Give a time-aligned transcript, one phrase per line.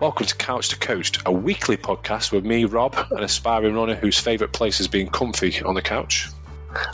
[0.00, 4.18] Welcome to Couch to Coached, a weekly podcast with me, Rob, an aspiring runner whose
[4.18, 6.28] favourite place is being comfy on the couch.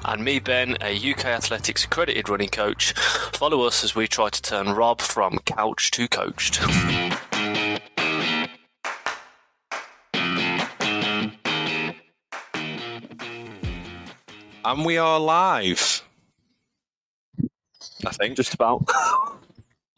[0.04, 2.92] And me, Ben, a UK Athletics accredited running coach.
[2.92, 6.60] Follow us as we try to turn Rob from couch to coached.
[14.62, 16.03] And we are live.
[18.05, 18.37] I think.
[18.37, 18.85] Just about.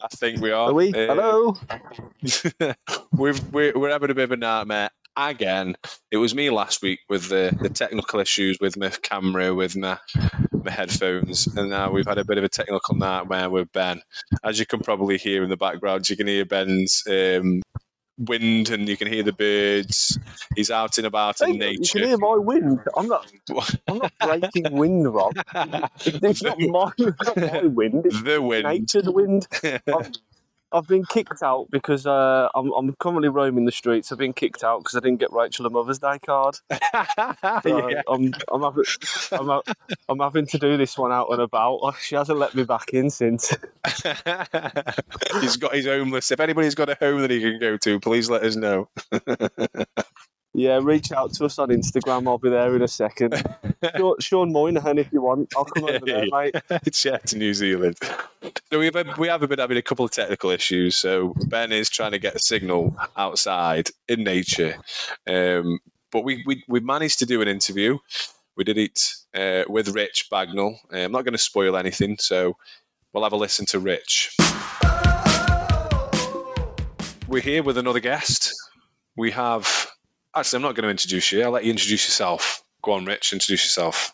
[0.03, 0.69] I think we are.
[0.69, 0.89] Are we?
[0.89, 1.57] Uh, Hello.
[3.17, 5.75] We've, we're, we're having a bit of a nightmare again.
[6.11, 9.97] It was me last week with the, the technical issues with my camera, with my,
[10.51, 14.01] my headphones, and now we've had a bit of a technical nightmare with Ben.
[14.43, 17.61] As you can probably hear in the background, you can hear Ben's um,
[18.17, 20.17] wind and you can hear the birds.
[20.55, 21.99] He's out and about Hey, in you nature.
[21.99, 22.79] can hear my wind.
[22.95, 23.31] I'm not.
[23.87, 25.33] I'm not breaking wind, Rob.
[26.05, 28.05] It's not my, not my wind.
[28.05, 28.63] It's the wind.
[28.63, 29.47] nature's wind.
[29.63, 30.11] I've,
[30.73, 34.11] I've been kicked out because uh, I'm, I'm currently roaming the streets.
[34.11, 36.59] I've been kicked out because I didn't get Rachel a Mother's Day card.
[37.63, 38.01] So Yeah.
[38.07, 38.83] I'm, I'm, having,
[39.31, 39.61] I'm,
[40.09, 41.95] I'm having to do this one out and about.
[42.01, 43.53] She hasn't let me back in since.
[45.41, 46.31] He's got his homeless.
[46.31, 48.89] If anybody's got a home that he can go to, please let us know.
[50.55, 52.27] Yeah, reach out to us on Instagram.
[52.27, 53.33] I'll be there in a second.
[53.97, 56.55] Sean, Sean Moynihan, if you want, I'll come over there, mate.
[56.69, 57.97] it's yeah to New Zealand.
[58.71, 60.95] So we've had, we have been having a couple of technical issues.
[60.95, 64.75] So Ben is trying to get a signal outside in nature,
[65.27, 65.79] um,
[66.11, 67.97] but we, we we managed to do an interview.
[68.55, 68.99] We did it
[69.33, 70.75] uh, with Rich Bagnall.
[70.93, 72.57] Uh, I'm not going to spoil anything, so
[73.11, 74.37] we'll have a listen to Rich.
[77.27, 78.53] We're here with another guest.
[79.15, 79.91] We have
[80.35, 81.43] actually, I'm not going to introduce you.
[81.43, 82.63] I'll let you introduce yourself.
[82.81, 83.33] Go on, Rich.
[83.33, 84.13] Introduce yourself.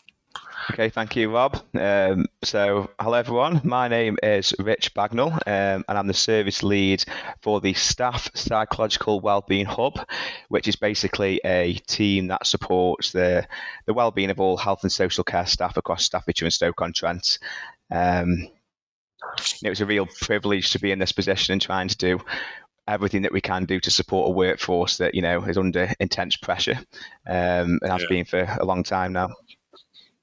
[0.72, 1.60] Okay, thank you, Rob.
[1.74, 3.62] Um, so, hello everyone.
[3.64, 7.02] My name is Rich Bagnall, um, and I'm the service lead
[7.40, 10.06] for the Staff Psychological Wellbeing Hub,
[10.48, 13.48] which is basically a team that supports the
[13.86, 17.38] the wellbeing of all health and social care staff across Staffordshire and Stoke-on-Trent.
[17.90, 18.48] Um,
[19.62, 22.20] it was a real privilege to be in this position and trying to do
[22.90, 26.36] everything that we can do to support a workforce that you know is under intense
[26.36, 26.78] pressure
[27.26, 28.08] um, and has Yeah.
[28.08, 29.30] been for a long time now.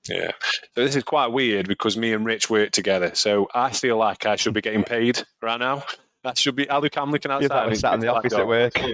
[0.07, 0.31] Yeah.
[0.75, 3.11] So this is quite weird because me and Rich work together.
[3.15, 5.83] So I feel like I should be getting paid right now.
[6.27, 6.69] That should be.
[6.69, 7.77] I'll look, I'm looking You're outside.
[7.77, 8.73] sat in the office at oh, work.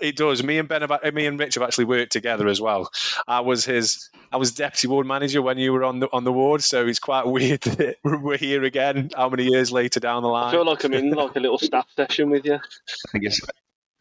[0.00, 0.42] It does.
[0.42, 2.90] Me and Ben, have, me and Rich have actually worked together as well.
[3.28, 4.08] I was his.
[4.32, 6.62] I was deputy ward manager when you were on the on the ward.
[6.62, 9.10] So it's quite weird that we're here again.
[9.14, 10.68] How many years later down the I feel line?
[10.68, 13.42] like I'm in like a little staff session with you, I think it's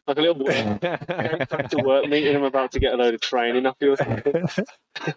[0.10, 2.36] like a little work, back to work meeting.
[2.36, 3.94] I'm about to get a load of training off you.
[3.94, 4.44] or something.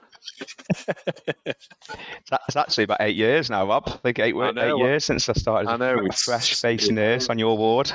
[2.49, 3.85] It's actually about eight years now, Rob.
[3.87, 6.55] I think eight, I eight years since I started I as know, a it's- fresh
[6.61, 7.91] facing nurse on your ward.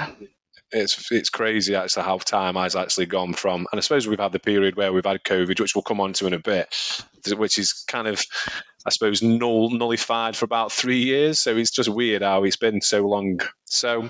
[0.71, 4.33] it's it's crazy actually how time has actually gone from and I suppose we've had
[4.33, 6.75] the period where we've had COVID which we'll come on to in a bit
[7.37, 8.21] which is kind of
[8.85, 12.81] I suppose null nullified for about three years so it's just weird how it's been
[12.81, 14.09] so long so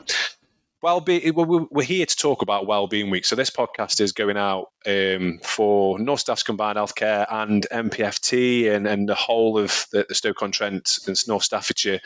[0.81, 5.39] well we're here to talk about Wellbeing Week so this podcast is going out um,
[5.43, 10.99] for North Staffs Combined Healthcare and MPFT and, and the whole of the, the Stoke-on-Trent
[11.07, 11.99] and North Staffordshire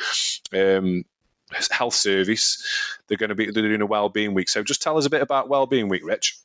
[0.53, 1.03] um,
[1.69, 2.65] health service.
[3.07, 4.49] They're going to be they're doing a wellbeing week.
[4.49, 6.39] So just tell us a bit about wellbeing week, Rich.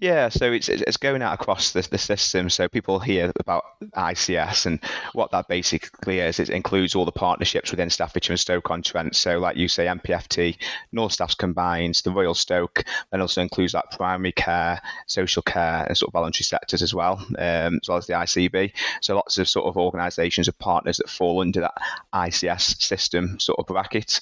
[0.00, 2.50] Yeah, so it's it's going out across the, the system.
[2.50, 4.80] So people hear about ICS and
[5.12, 6.40] what that basically is.
[6.40, 9.16] It includes all the partnerships within Staffordshire and Stoke-on-Trent.
[9.16, 10.56] So, like you say, MPFT,
[10.92, 15.96] North Staffs combined, the Royal Stoke, and also includes like primary care, social care, and
[15.96, 18.72] sort of voluntary sectors as well, um, as well as the ICB.
[19.00, 21.74] So lots of sort of organisations of partners that fall under that
[22.14, 24.20] ICS system sort of bracket.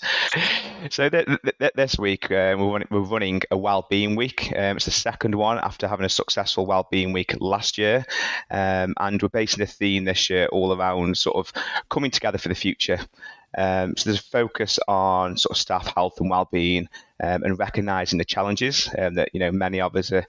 [0.91, 1.27] So th-
[1.59, 4.53] th- this week uh, we're, running, we're running a wellbeing week.
[4.57, 8.05] Um, it's the second one after having a successful wellbeing week last year,
[8.51, 11.53] um, and we're basing the theme this year all around sort of
[11.89, 12.99] coming together for the future.
[13.57, 16.89] Um, so there's a focus on sort of staff health and well-being,
[17.23, 20.27] um, and recognising the challenges um, that you know many of us are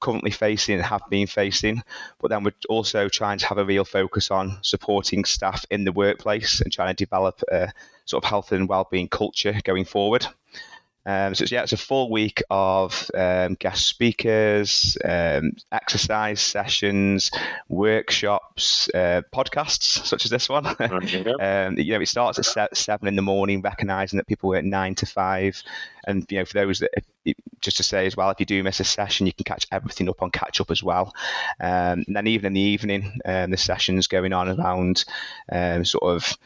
[0.00, 1.82] currently facing and have been facing.
[2.20, 5.92] But then we're also trying to have a real focus on supporting staff in the
[5.92, 7.72] workplace and trying to develop a
[8.04, 10.26] sort of health and well-being culture going forward.
[11.08, 17.30] Um, so it's, yeah, it's a full week of um, guest speakers, um, exercise sessions,
[17.66, 20.66] workshops, uh, podcasts such as this one.
[21.40, 24.66] um, you know, it starts at se- seven in the morning, recognizing that people work
[24.66, 25.62] nine to five.
[26.06, 26.90] And you know, for those that
[27.62, 30.10] just to say as well, if you do miss a session, you can catch everything
[30.10, 31.14] up on catch up as well.
[31.58, 35.06] Um, and then even in the evening, um, the sessions going on around
[35.50, 36.36] um, sort of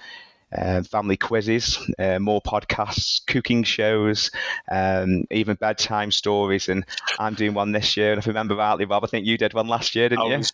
[0.57, 4.31] uh, family quizzes, uh, more podcasts, cooking shows,
[4.71, 6.69] um, even bedtime stories.
[6.69, 6.85] And
[7.19, 8.13] I'm doing one this year.
[8.13, 10.29] And if I remember rightly, Rob, I think you did one last year, didn't I
[10.29, 10.39] you?
[10.39, 10.53] was,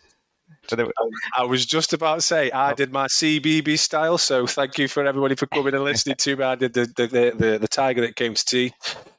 [1.35, 5.05] I was just about to say I did my CBeebies style, so thank you for
[5.05, 6.43] everybody for coming and listening to me.
[6.43, 8.73] I did the the, the, the, the tiger that came to tea.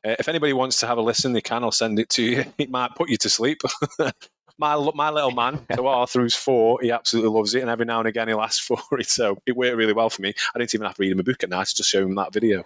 [0.04, 1.64] Uh, if anybody wants to have a listen, they can.
[1.64, 2.44] I'll send it to you.
[2.58, 3.62] It might put you to sleep.
[4.60, 7.98] my my little man, so Arthur, who's four, he absolutely loves it, and every now
[7.98, 9.08] and again he'll ask for it.
[9.08, 10.34] So it worked really well for me.
[10.54, 12.32] I didn't even have to read him a book at night; just show him that
[12.32, 12.64] video.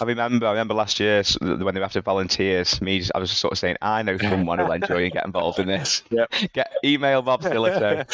[0.00, 2.82] I remember, I remember last year when they were after volunteers.
[2.82, 5.68] Me, I was sort of saying, I know someone who'll enjoy and get involved in
[5.68, 6.02] this.
[6.10, 6.32] Yep.
[6.52, 8.04] Get email Bob Stillito.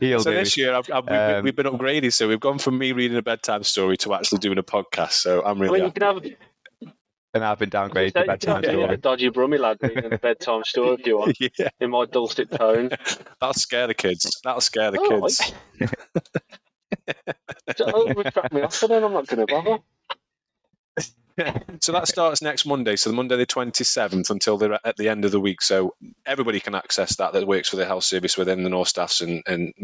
[0.00, 0.36] He'll so do.
[0.36, 2.12] this year, I've, I've, Um, we've been upgraded.
[2.12, 5.12] So we've gone from me reading a bedtime story to actually doing a podcast.
[5.12, 6.24] So I'm I really mean, you can have,
[7.34, 8.96] and I've been downgraded to bedtime story.
[8.96, 12.90] dodgy brummy lad reading a bedtime story if you want, yeah, in my dulcet tone.
[13.40, 14.40] that'll scare the kids.
[14.44, 15.52] That'll scare the Oh, kids.
[17.76, 19.78] So, oh, retract me off, then I'm not going to bother.
[21.80, 25.24] So that starts next Monday, so the Monday the 27th until they're at the end
[25.24, 25.62] of the week.
[25.62, 25.94] So
[26.24, 29.42] everybody can access that that works for the health service within the North Staffs and
[29.46, 29.74] and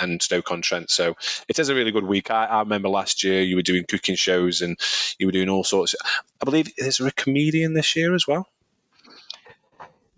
[0.00, 0.90] and Stoke on Trent.
[0.90, 1.16] So
[1.48, 2.30] it is a really good week.
[2.30, 4.78] I, I remember last year you were doing cooking shows and
[5.18, 5.96] you were doing all sorts.
[6.40, 8.46] I believe is there a comedian this year as well.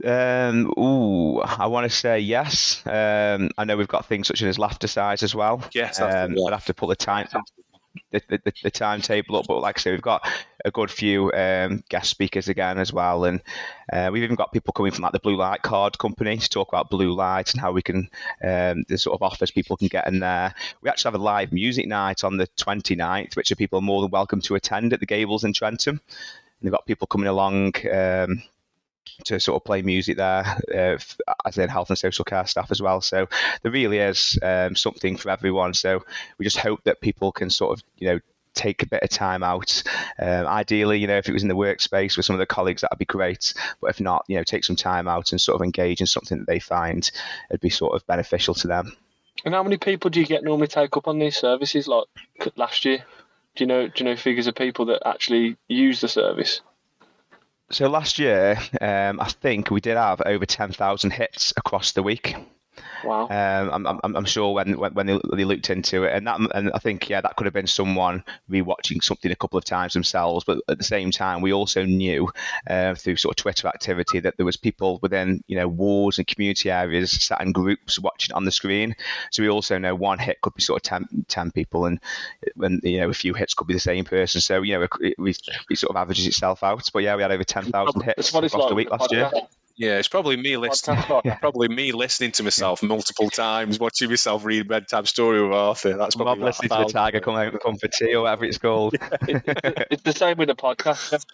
[0.04, 2.82] Um, ooh, I want to say yes.
[2.84, 5.62] Um, I know we've got things such as laughter size as well.
[5.72, 6.34] Yes, um.
[6.46, 7.28] I'd have to pull the time
[8.10, 10.26] the, the, the, the timetable up, but like I say, we've got
[10.64, 13.42] a good few um, guest speakers again as well, and
[13.92, 16.68] uh, we've even got people coming from like the Blue Light Card Company to talk
[16.68, 18.08] about blue light and how we can
[18.42, 20.54] um, the sort of offers people can get in there.
[20.80, 24.10] We actually have a live music night on the 29th, which are people more than
[24.10, 26.00] welcome to attend at the Gables in Trentham.
[26.00, 27.74] And they've got people coming along.
[27.90, 28.42] Um,
[29.24, 30.44] to sort of play music there,
[30.74, 30.98] uh,
[31.44, 33.00] as in health and social care staff as well.
[33.00, 33.28] So
[33.62, 35.74] there really is um, something for everyone.
[35.74, 36.04] So
[36.38, 38.20] we just hope that people can sort of, you know,
[38.54, 39.82] take a bit of time out.
[40.18, 42.82] Um, ideally, you know, if it was in the workspace with some of the colleagues,
[42.82, 43.54] that'd be great.
[43.80, 46.38] But if not, you know, take some time out and sort of engage in something
[46.38, 47.10] that they find
[47.50, 48.96] would be sort of beneficial to them.
[49.44, 51.88] And how many people do you get normally take up on these services?
[51.88, 52.06] Like
[52.56, 53.04] last year,
[53.56, 53.88] do you know?
[53.88, 56.60] Do you know figures of people that actually use the service?
[57.70, 62.36] So last year, um, I think we did have over 10,000 hits across the week.
[63.04, 63.28] Wow.
[63.28, 66.40] Um, I'm, I'm, I'm sure when when, when they, they looked into it, and that
[66.54, 69.92] and I think yeah, that could have been someone rewatching something a couple of times
[69.92, 70.44] themselves.
[70.44, 72.30] But at the same time, we also knew
[72.68, 76.26] uh, through sort of Twitter activity that there was people within you know wards and
[76.26, 78.94] community areas sat in groups watching on the screen.
[79.30, 82.00] So we also know one hit could be sort of 10, 10 people, and
[82.54, 84.40] when you know a few hits could be the same person.
[84.40, 85.34] So you know it, we,
[85.70, 86.88] it sort of averages itself out.
[86.92, 89.30] But yeah, we had over ten thousand hits across like the week last year.
[89.76, 90.96] Yeah, it's probably me listening.
[90.98, 95.52] podcast like- Probably me listening to myself multiple times, watching myself read bedtime story with
[95.52, 95.96] Arthur.
[95.96, 98.44] That's Rob probably listening to the Tiger come out and come for tea or whatever
[98.44, 98.94] it's called.
[99.28, 101.24] it, it, it's the same with the podcast.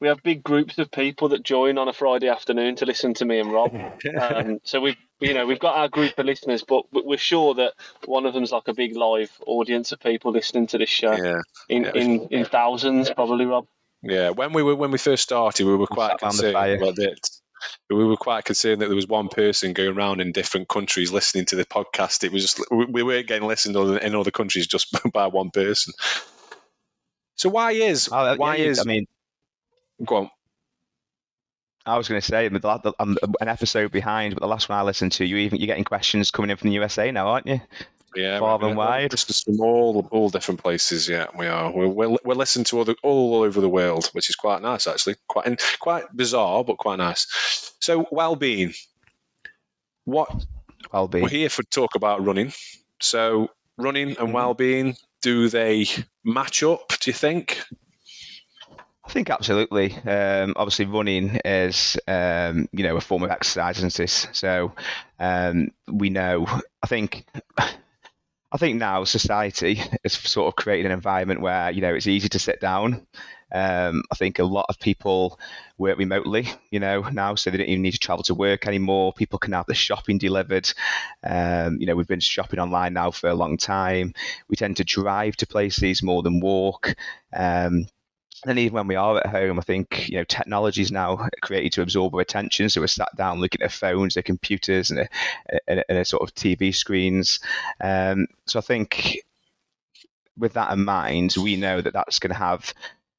[0.00, 3.24] We have big groups of people that join on a Friday afternoon to listen to
[3.26, 3.74] me and Rob.
[4.18, 7.74] Um, so we've you know we've got our group of listeners, but we're sure that
[8.06, 11.40] one of them's like a big live audience of people listening to this show Yeah,
[11.68, 11.92] in, yeah.
[11.94, 13.66] in, in thousands, probably Rob.
[14.02, 14.30] yeah.
[14.30, 16.96] When we were when we first started, we were quite sat around the concerned about
[16.96, 17.30] that.
[17.88, 21.46] We were quite concerned that there was one person going around in different countries listening
[21.46, 22.24] to the podcast.
[22.24, 25.50] It was just we we weren't getting listened to in other countries just by one
[25.50, 25.92] person.
[27.36, 29.06] So why is Oh, why yeah, is I mean,
[30.04, 30.30] go on.
[31.86, 34.68] I was going to say but the- the- I'm an episode behind, but the last
[34.68, 37.28] one I listened to, you even you're getting questions coming in from the USA now,
[37.28, 37.60] aren't you?
[38.14, 39.12] Yeah, Far and wide.
[39.12, 41.08] listeners from all all different places.
[41.08, 41.70] Yeah, we are.
[41.72, 45.14] We're we're, we're listening to other all over the world, which is quite nice actually.
[45.28, 47.26] Quite and quite bizarre, but quite nice.
[47.80, 48.74] So well-being.
[50.04, 50.44] What
[50.92, 52.52] Well, be we're here for talk about running.
[53.00, 54.32] So running and Mhm.
[54.32, 55.86] well-being, do they
[56.24, 56.88] match up?
[57.00, 57.62] Do you think?
[59.04, 59.94] I think absolutely.
[59.94, 64.28] Um, obviously, running is um, you know a form of exercise, isn't it?
[64.32, 64.72] So
[65.18, 66.46] um, we know.
[66.82, 67.24] I think.
[68.52, 72.28] I think now society is sort of creating an environment where you know it's easy
[72.30, 73.06] to sit down.
[73.52, 75.38] Um, I think a lot of people
[75.76, 79.12] work remotely, you know, now, so they don't even need to travel to work anymore.
[79.12, 80.72] People can have the shopping delivered.
[81.24, 84.14] Um, you know, we've been shopping online now for a long time.
[84.48, 86.94] We tend to drive to places more than walk.
[87.32, 87.86] Um,
[88.46, 91.72] and even when we are at home, I think you know technology is now created
[91.72, 92.68] to absorb our attention.
[92.70, 95.08] So we're sat down looking at their phones, their computers, and
[95.68, 97.40] and a sort of TV screens.
[97.80, 99.18] Um, so I think
[100.38, 102.72] with that in mind, we know that that's going to have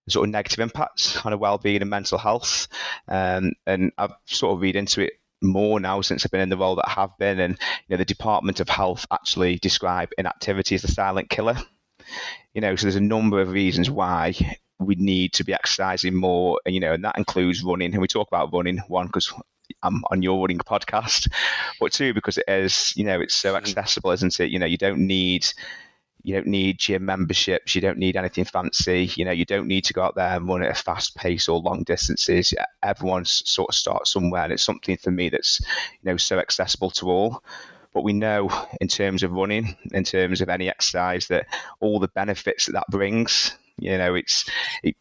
[0.09, 2.67] sort of negative impacts on our well-being and mental health.
[3.07, 6.57] Um, and I've sort of read into it more now since I've been in the
[6.57, 7.39] role that I have been.
[7.39, 7.53] And
[7.87, 11.57] you know, the Department of Health actually describe inactivity as the silent killer.
[12.53, 14.33] You know, so there's a number of reasons why
[14.85, 17.91] we need to be exercising more, and you know, and that includes running.
[17.91, 19.33] And we talk about running one because
[19.83, 21.31] I'm on your running podcast,
[21.79, 23.57] but two because it is, you know, it's so mm-hmm.
[23.57, 24.51] accessible, isn't it?
[24.51, 25.47] You know, you don't need
[26.23, 27.73] you don't need gym memberships.
[27.73, 29.09] You don't need anything fancy.
[29.15, 31.47] You know, you don't need to go out there and run at a fast pace
[31.47, 32.53] or long distances.
[32.83, 36.91] Everyone's sort of starts somewhere, and it's something for me that's you know so accessible
[36.91, 37.43] to all.
[37.93, 41.47] But we know in terms of running, in terms of any exercise, that
[41.79, 44.49] all the benefits that that brings you know, it's
[44.83, 44.95] it,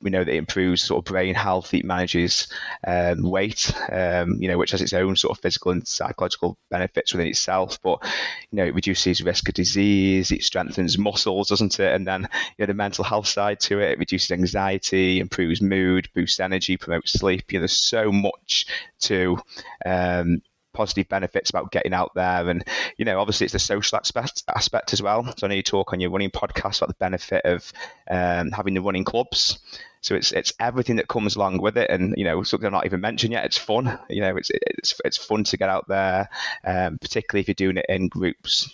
[0.00, 1.74] we know that it improves sort of brain health.
[1.74, 2.48] It manages
[2.86, 7.12] um, weight, um, you know, which has its own sort of physical and psychological benefits
[7.12, 7.80] within itself.
[7.82, 8.04] But
[8.50, 10.30] you know, it reduces risk of disease.
[10.30, 11.92] It strengthens muscles, doesn't it?
[11.94, 13.92] And then you know, the mental health side to it.
[13.92, 17.52] It reduces anxiety, improves mood, boosts energy, promotes sleep.
[17.52, 18.66] You know, there's so much
[19.00, 19.38] to
[19.84, 20.42] um,
[20.76, 22.48] positive benefits about getting out there.
[22.48, 22.64] And,
[22.96, 25.24] you know, obviously it's the social aspect, aspect as well.
[25.36, 27.72] So I know you talk on your running podcast about the benefit of
[28.10, 29.58] um, having the running clubs.
[30.02, 32.86] So it's it's everything that comes along with it, and you know something I'm not
[32.86, 33.44] even mentioned yet.
[33.44, 34.36] It's fun, you know.
[34.36, 36.28] It's it's it's fun to get out there,
[36.64, 38.72] um, particularly if you're doing it in groups,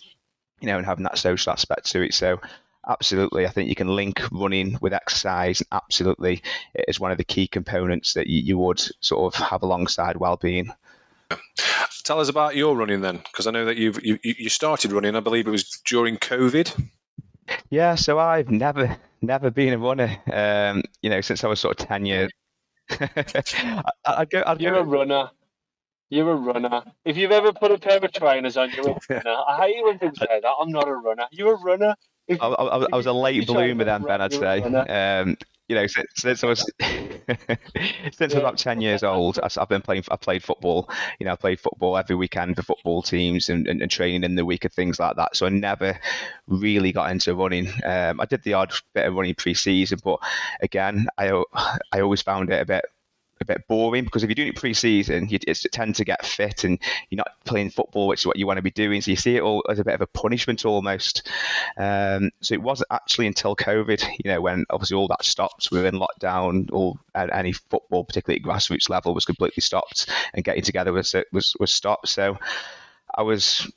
[0.60, 2.12] you know, and having that social aspect to it.
[2.12, 2.38] So
[2.86, 5.62] absolutely, I think you can link running with exercise.
[5.72, 6.42] Absolutely,
[6.74, 10.18] it is one of the key components that you, you would sort of have alongside
[10.18, 10.70] well-being.
[12.02, 15.16] Tell us about your running then, because I know that you've you, you started running.
[15.16, 16.88] I believe it was during COVID.
[17.70, 20.16] Yeah, so I've never never been a runner.
[20.32, 22.30] Um, you know, since I was sort of ten years.
[22.90, 25.30] I, I'd go, I'd You're go, a runner.
[26.10, 26.82] You're a runner.
[27.04, 29.36] If you've ever put a pair of trainers on, you're a runner.
[29.48, 30.52] I hate when people say that.
[30.60, 31.26] I'm not a runner.
[31.30, 31.94] You're a runner.
[32.28, 34.20] If, I, I, I was a late bloomer then, Ben.
[34.20, 34.62] I'd say.
[34.62, 35.36] Um,
[35.68, 39.82] you know, since, since I was since I was about ten years old, I've been
[39.82, 40.04] playing.
[40.10, 40.90] I played football.
[41.18, 44.34] You know, I played football every weekend for football teams and, and, and training in
[44.34, 45.36] the week and things like that.
[45.36, 45.98] So I never
[46.46, 47.68] really got into running.
[47.84, 50.18] Um, I did the odd bit of running pre-season, but
[50.60, 51.42] again, I
[51.92, 52.84] I always found it a bit
[53.42, 56.78] a bit boring because if you're doing it pre-season, you tend to get fit and
[57.10, 59.00] you're not playing football, which is what you want to be doing.
[59.00, 61.28] So you see it all as a bit of a punishment almost.
[61.76, 65.80] Um, so it wasn't actually until COVID, you know, when obviously all that stopped, we
[65.80, 70.62] were in lockdown, all any football, particularly at grassroots level, was completely stopped, and getting
[70.62, 72.08] together was was was stopped.
[72.08, 72.38] So
[73.14, 73.70] I was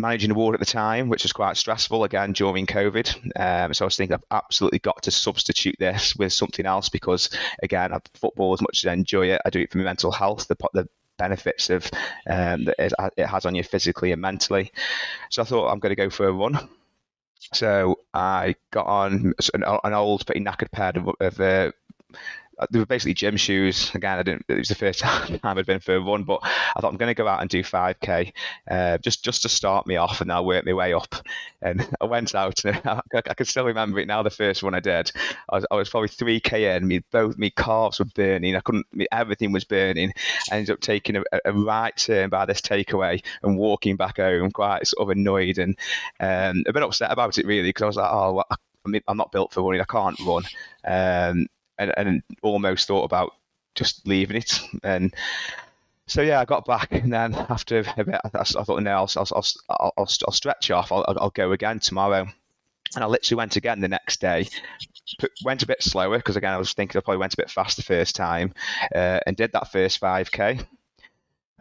[0.00, 3.38] managing a ward at the time, which was quite stressful again during COVID.
[3.38, 7.30] Um, so I was thinking I've absolutely got to substitute this with something else because
[7.62, 10.12] again, I football as much as I enjoy it, I do it for my mental
[10.12, 10.48] health.
[10.48, 10.88] The, the
[11.18, 11.90] benefits of
[12.28, 14.72] um, that it has on you physically and mentally.
[15.30, 16.68] So I thought I'm going to go for a run.
[17.52, 21.72] So I got on an, an old, pretty knackered pair of, of uh,
[22.70, 23.94] they were basically gym shoes.
[23.94, 24.44] Again, I didn't.
[24.48, 27.10] It was the first time I'd been for a run, but I thought I'm going
[27.10, 28.32] to go out and do 5k,
[28.70, 31.14] uh, just just to start me off, and I'll work my way up.
[31.62, 34.22] And I went out, and I, I can still remember it now.
[34.22, 35.12] The first one I did,
[35.48, 36.88] I was, I was probably 3k in.
[36.88, 38.56] Me both my calves were burning.
[38.56, 38.86] I couldn't.
[38.92, 40.12] Me, everything was burning.
[40.50, 44.50] I ended up taking a, a, right turn by this takeaway and walking back home,
[44.50, 45.76] quite sort of annoyed and
[46.20, 48.32] um, a bit upset about it really, because I was like, oh.
[48.32, 48.56] Well, I,
[49.06, 49.82] I'm not built for running.
[49.82, 50.44] I can't run.
[50.86, 51.46] Um,
[51.78, 53.32] and, and almost thought about
[53.74, 54.60] just leaving it.
[54.82, 55.14] And
[56.06, 59.10] so yeah, I got back, and then after a bit, I, I thought, no, I'll,
[59.16, 60.90] I'll, I'll, I'll, I'll stretch off.
[60.90, 62.26] I'll, I'll go again tomorrow.
[62.94, 64.48] And I literally went again the next day.
[65.44, 67.76] Went a bit slower because again I was thinking I probably went a bit fast
[67.76, 68.54] the first time,
[68.94, 70.66] uh, and did that first 5k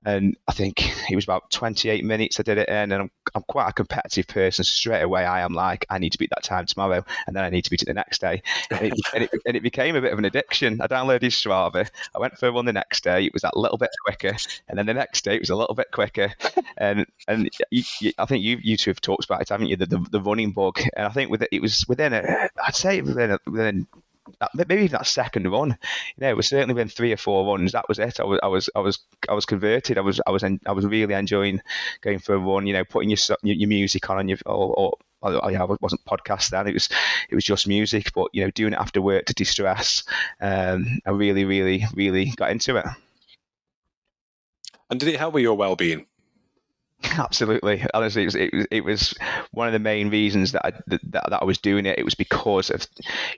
[0.08, 3.44] and I think it was about 28 minutes I did it in, and I'm, I'm
[3.44, 4.64] quite a competitive person.
[4.64, 7.44] So straight away, I am like, I need to beat that time tomorrow, and then
[7.44, 8.42] I need to beat it the next day.
[8.72, 10.82] And it, and it, and it became a bit of an addiction.
[10.82, 11.90] I downloaded Strava.
[12.16, 13.26] I went for one the next day.
[13.26, 14.36] It was that little bit quicker,
[14.70, 16.34] and then the next day it was a little bit quicker.
[16.80, 19.78] And and you, you, I think you you two have talked about it, haven't you?
[19.78, 22.76] The, the, the running bug, and I think with it, it was within a, I'd
[22.76, 23.88] say within a, within
[24.54, 25.70] maybe even that second run.
[25.70, 27.72] You know, it was certainly been three or four runs.
[27.72, 28.20] That was it.
[28.20, 29.98] I was, I was, I was, I was converted.
[29.98, 31.62] I was, I was, I was really enjoying
[32.02, 32.68] going for a run.
[32.68, 36.52] You know, putting your your, music on and your or, or Oh, it wasn't podcast
[36.52, 36.68] then.
[36.68, 36.90] It was
[37.30, 40.04] it was just music, but you know, doing it after work to distress.
[40.40, 42.86] Um, I really, really, really got into it.
[44.90, 46.06] And did it help with your well-being?
[47.18, 49.14] Absolutely, honestly, it was, it was, it was
[49.52, 52.00] one of the main reasons that I that, that I was doing it.
[52.00, 52.88] It was because of,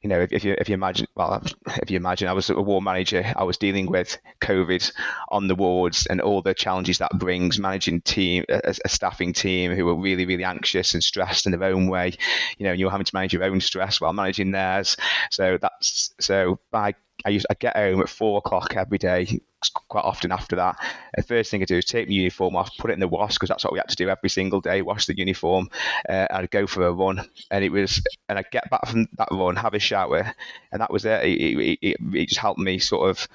[0.02, 1.44] you know, if, if you if you imagine, well,
[1.82, 4.92] if you imagine, I was a ward manager, I was dealing with COVID
[5.30, 9.74] on the wards and all the challenges that brings, managing team, a, a staffing team
[9.76, 12.14] who were really really anxious and stressed in their own way,
[12.58, 14.96] you know, and you're having to manage your own stress while managing theirs.
[15.32, 16.96] So that's so by
[17.26, 19.42] I used I get home at four o'clock every day,
[19.88, 20.78] quite often after that.
[21.16, 23.34] The first thing I do is take my uniform off, put it in the wash
[23.34, 24.82] because that's what we had to do every single day.
[24.82, 25.70] Wash the uniform.
[26.08, 27.22] Uh, I'd go for a run,
[27.52, 30.34] and it was, and I'd get back from that run, have a shower,
[30.72, 31.26] and that was it.
[31.26, 33.28] It, it, it, it just helped me sort of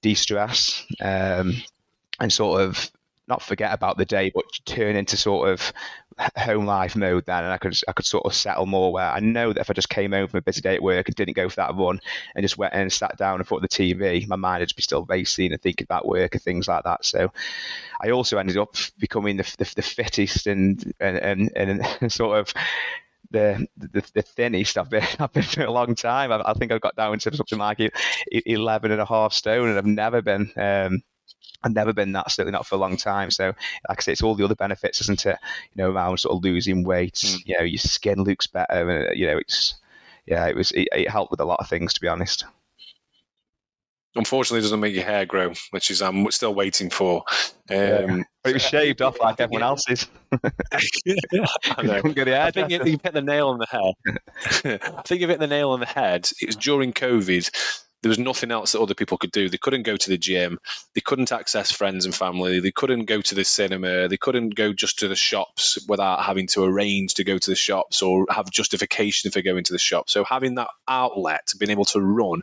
[0.00, 1.54] de-stress um,
[2.20, 2.90] and sort of
[3.28, 5.72] not forget about the day, but turn into sort of
[6.36, 8.92] home life mode then, and I could I could sort of settle more.
[8.92, 11.08] Where I know that if I just came home from a busy day at work
[11.08, 12.00] and didn't go for that run
[12.34, 14.82] and just went and sat down in front of the TV, my mind would be
[14.82, 17.04] still racing and thinking about work and things like that.
[17.04, 17.32] So
[18.00, 22.54] I also ended up becoming the the, the fittest and and, and and sort of
[23.30, 26.32] the, the the thinnest I've been I've been for a long time.
[26.32, 27.78] I, I think I've got down to something like
[28.46, 31.02] 11 and a half stone, and I've never been um,
[31.62, 33.30] I've never been that, certainly not for a long time.
[33.30, 33.46] So,
[33.88, 35.38] like I say, it's all the other benefits, isn't it?
[35.74, 37.14] You know, around sort of losing weight.
[37.14, 37.42] Mm.
[37.46, 39.74] You know, your skin looks better, and you know, it's
[40.26, 42.44] yeah, it was it, it helped with a lot of things, to be honest.
[44.14, 47.24] Unfortunately, it doesn't make your hair grow, which is I'm still waiting for.
[47.70, 48.22] Um, yeah.
[48.40, 50.06] But it was shaved off like everyone else's.
[51.04, 51.18] yeah,
[51.76, 52.00] I know.
[52.04, 54.80] I think you, you hit the nail on the head.
[54.80, 56.30] I think you hit the nail on the head.
[56.40, 57.50] It was during COVID
[58.02, 59.48] there was nothing else that other people could do.
[59.48, 60.58] They couldn't go to the gym.
[60.94, 62.60] They couldn't access friends and family.
[62.60, 64.08] They couldn't go to the cinema.
[64.08, 67.56] They couldn't go just to the shops without having to arrange to go to the
[67.56, 70.08] shops or have justification for going to the shop.
[70.08, 72.42] So having that outlet, being able to run,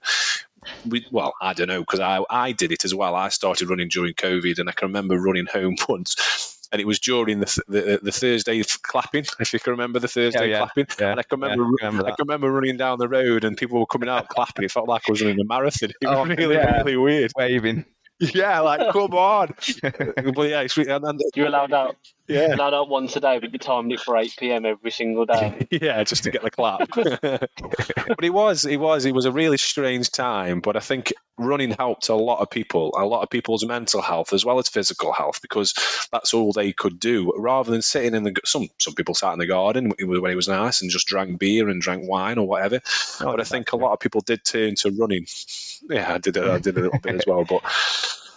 [0.87, 3.15] we, well, I don't know because I, I did it as well.
[3.15, 6.99] I started running during COVID, and I can remember running home once and it was
[6.99, 10.87] during the, the, the Thursday clapping, if you can remember the Thursday yeah, yeah, clapping.
[10.99, 13.55] Yeah, and I can remember, I, remember I can remember running down the road and
[13.55, 14.65] people were coming out clapping.
[14.65, 15.91] It felt like I was running a marathon.
[16.01, 17.31] It was oh, really, really weird.
[17.37, 17.85] Waving.
[18.19, 19.47] Yeah, like come on.
[19.81, 21.97] but yeah, it's, and, and, you allowed out.
[22.27, 25.25] Yeah, allowed out once a day, but you timed it for eight pm every single
[25.25, 25.67] day.
[25.71, 26.89] yeah, just to get the clap.
[26.95, 30.59] but it was, it was, it was a really strange time.
[30.59, 34.33] But I think running helped a lot of people, a lot of people's mental health
[34.33, 35.75] as well as physical health, because
[36.11, 37.31] that's all they could do.
[37.37, 40.47] Rather than sitting in the some some people sat in the garden when it was
[40.47, 42.81] nice and just drank beer and drank wine or whatever.
[43.21, 45.27] Oh, but I think a lot of people did turn to running.
[45.87, 46.37] Yeah, I did.
[46.37, 47.61] I did a little bit as well, but.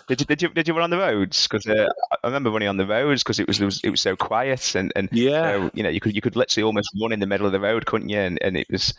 [0.08, 1.46] Did you did you did you run on the roads?
[1.46, 4.00] Because uh, I remember running on the roads because it was, it was it was
[4.00, 7.20] so quiet and and yeah, you know you could you could literally almost run in
[7.20, 8.18] the middle of the road, couldn't you?
[8.18, 8.94] And, and it was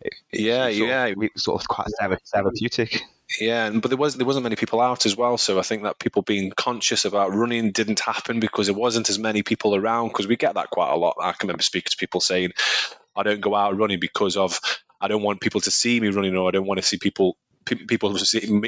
[0.00, 1.88] it, yeah yeah of, sort of quite
[2.32, 3.02] therapeutic.
[3.40, 5.98] Yeah, but there was there wasn't many people out as well, so I think that
[5.98, 10.08] people being conscious about running didn't happen because there wasn't as many people around.
[10.08, 11.16] Because we get that quite a lot.
[11.20, 12.52] I can remember speaking to people saying,
[13.16, 14.60] "I don't go out running because of
[15.00, 17.36] I don't want people to see me running, or I don't want to see people
[17.66, 18.16] people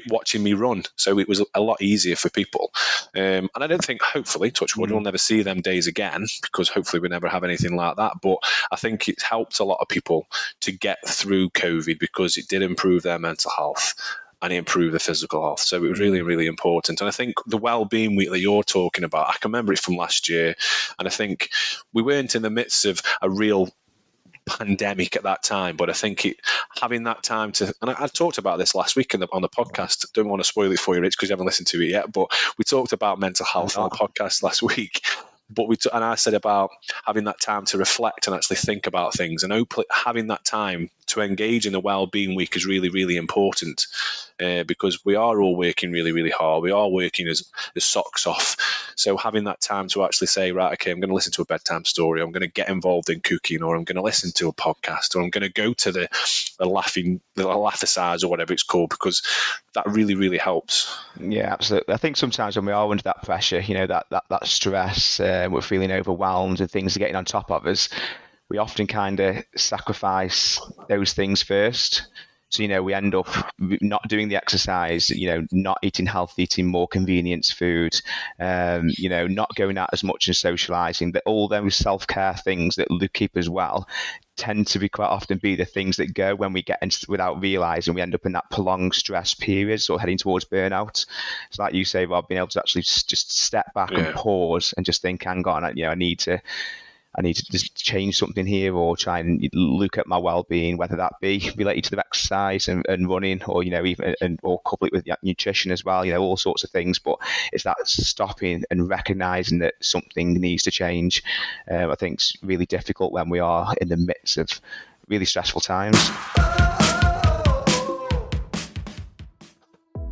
[0.09, 0.83] watching me run.
[0.97, 2.71] So it was a lot easier for people.
[3.17, 4.93] Um, and I don't think, hopefully, touch wood, mm.
[4.93, 8.15] we'll never see them days again because hopefully we never have anything like that.
[8.21, 8.39] But
[8.71, 10.27] I think it helped a lot of people
[10.63, 13.95] to get through COVID because it did improve their mental health
[14.41, 15.61] and improve their physical health.
[15.61, 17.01] So it was really, really important.
[17.01, 19.97] And I think the well-being week that you're talking about, I can remember it from
[19.97, 20.55] last year,
[20.99, 21.51] and I think
[21.93, 23.69] we weren't in the midst of a real
[24.49, 25.77] pandemic at that time.
[25.77, 26.39] But I think it,
[26.81, 29.49] having that time to, and I, I talked about this last week the, on the
[29.49, 30.13] podcast.
[30.13, 32.13] Don't want to spoil it for you, Rich, because you haven't listened to it yet.
[32.13, 35.03] But we talked about mental health on the podcast last week
[35.51, 36.71] but we t- and I said about
[37.07, 40.91] having that time to reflect and actually think about things, and hopefully having that time
[41.09, 43.87] to engage in a well-being week is really, really important
[44.41, 46.63] uh, because we are all working really, really hard.
[46.63, 48.57] We are working as, as socks off.
[48.97, 51.47] So having that time to actually say, right, okay, I'm going to listen to a
[51.47, 54.49] bedtime story, I'm going to get involved in cooking, or I'm going to listen to
[54.49, 56.09] a podcast, or I'm going to go to the,
[56.59, 59.23] the laughing, the laugh-a-size or whatever it's called, because
[59.75, 60.99] that really, really helps.
[61.21, 61.95] Yeah, absolutely.
[61.95, 65.21] I think sometimes when we are under that pressure, you know, that that that stress,
[65.21, 67.89] uh, we're feeling overwhelmed, and things are getting on top of us
[68.49, 72.07] we often kind of sacrifice those things first.
[72.51, 76.45] So, you know, we end up not doing the exercise, you know, not eating healthy,
[76.45, 78.01] eating more convenience food,
[78.41, 81.13] um, you know, not going out as much and socializing.
[81.13, 83.87] That all those self care things that look keep as well
[84.37, 87.43] tend to be quite often be the things that go when we get into without
[87.43, 91.05] realizing we end up in that prolonged stress period or heading towards burnout.
[91.51, 93.99] So, like you say, Rob, being able to actually just step back yeah.
[93.99, 96.41] and pause and just think, hang on, you know, I need to
[97.19, 100.97] I need to just change something here or try and look at my well-being, whether
[100.97, 104.61] that be related to the exercise and, and running, or you know, even and or
[104.61, 106.05] couple it with nutrition as well.
[106.05, 107.01] You know, all sorts of things.
[107.01, 107.19] But
[107.53, 111.25] it's that stopping and recognizing that something needs to change.
[111.69, 114.49] Um, I think it's really difficult when we are in the midst of
[115.09, 115.99] really stressful times.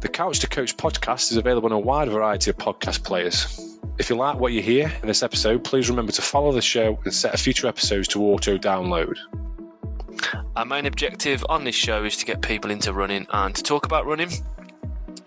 [0.00, 3.78] The Couch to Coach podcast is available on a wide variety of podcast players.
[3.98, 6.98] If you like what you hear in this episode, please remember to follow the show
[7.04, 9.16] and set future episodes to auto download.
[10.54, 13.86] Our main objective on this show is to get people into running and to talk
[13.86, 14.30] about running.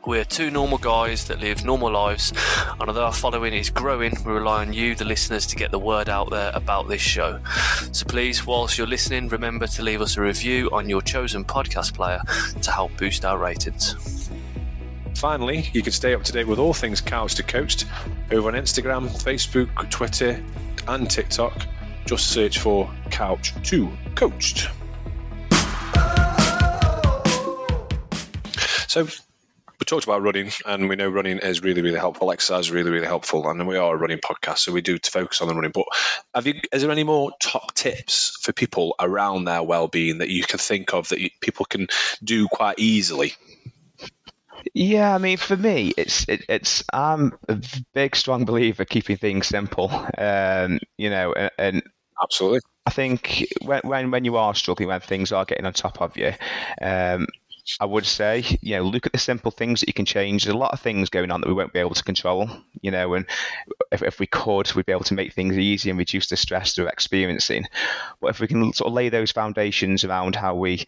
[0.05, 2.32] We're two normal guys that live normal lives,
[2.79, 5.79] and although our following is growing, we rely on you, the listeners, to get the
[5.79, 7.39] word out there about this show.
[7.91, 11.95] So please, whilst you're listening, remember to leave us a review on your chosen podcast
[11.95, 12.21] player
[12.62, 14.29] to help boost our ratings.
[15.19, 17.86] Finally, you can stay up to date with all things Couch to Coached
[18.32, 20.41] over on Instagram, Facebook, Twitter,
[20.88, 21.67] and TikTok.
[22.05, 24.69] Just search for Couch to Coached.
[28.88, 32.32] So we talked about running, and we know running is really, really helpful.
[32.32, 35.41] Exercise is really, really helpful, and we are a running podcast, so we do focus
[35.41, 35.71] on the running.
[35.71, 35.84] But
[36.34, 36.62] have you?
[36.71, 40.93] Is there any more top tips for people around their well-being that you can think
[40.93, 41.88] of that people can
[42.23, 43.34] do quite easily?
[44.74, 47.62] Yeah, I mean, for me, it's it, it's I'm a
[47.93, 49.89] big, strong believer keeping things simple.
[50.17, 51.84] Um, you know, and, and
[52.22, 56.02] absolutely, I think when when when you are struggling, when things are getting on top
[56.02, 56.34] of you,
[56.82, 57.28] um,
[57.80, 60.43] I would say, you know, look at the simple things that you can change.
[60.43, 62.50] There's a lot of things going on that we won't be able to control,
[62.82, 63.26] you know, and
[63.91, 66.74] if, if we could, we'd be able to make things easy and reduce the stress
[66.76, 67.65] they're experiencing.
[68.22, 70.86] But if we can sort of lay those foundations around how we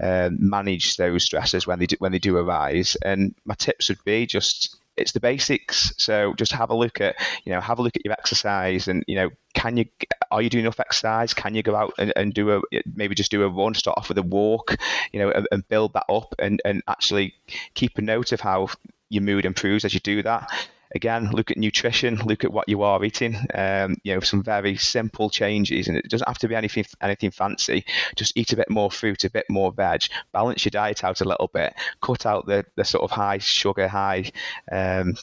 [0.00, 4.02] uh, manage those stresses when they do, when they do arise, and my tips would
[4.04, 5.92] be just it's the basics.
[5.96, 9.02] So just have a look at, you know, have a look at your exercise and,
[9.06, 9.86] you know, can you,
[10.30, 11.32] are you doing enough exercise?
[11.32, 12.60] Can you go out and, and do a,
[12.94, 14.76] maybe just do a run, start off with a walk,
[15.12, 17.34] you know, and, and build that up and, and actually
[17.74, 18.68] keep a note of how
[19.08, 20.50] your mood improves as you do that
[20.94, 23.36] again, look at nutrition, look at what you are eating.
[23.54, 27.30] Um, you know, some very simple changes, and it doesn't have to be anything anything
[27.30, 27.84] fancy.
[28.16, 31.24] Just eat a bit more fruit, a bit more veg, balance your diet out a
[31.28, 34.30] little bit, cut out the the sort of high sugar, high.
[34.70, 35.14] Um,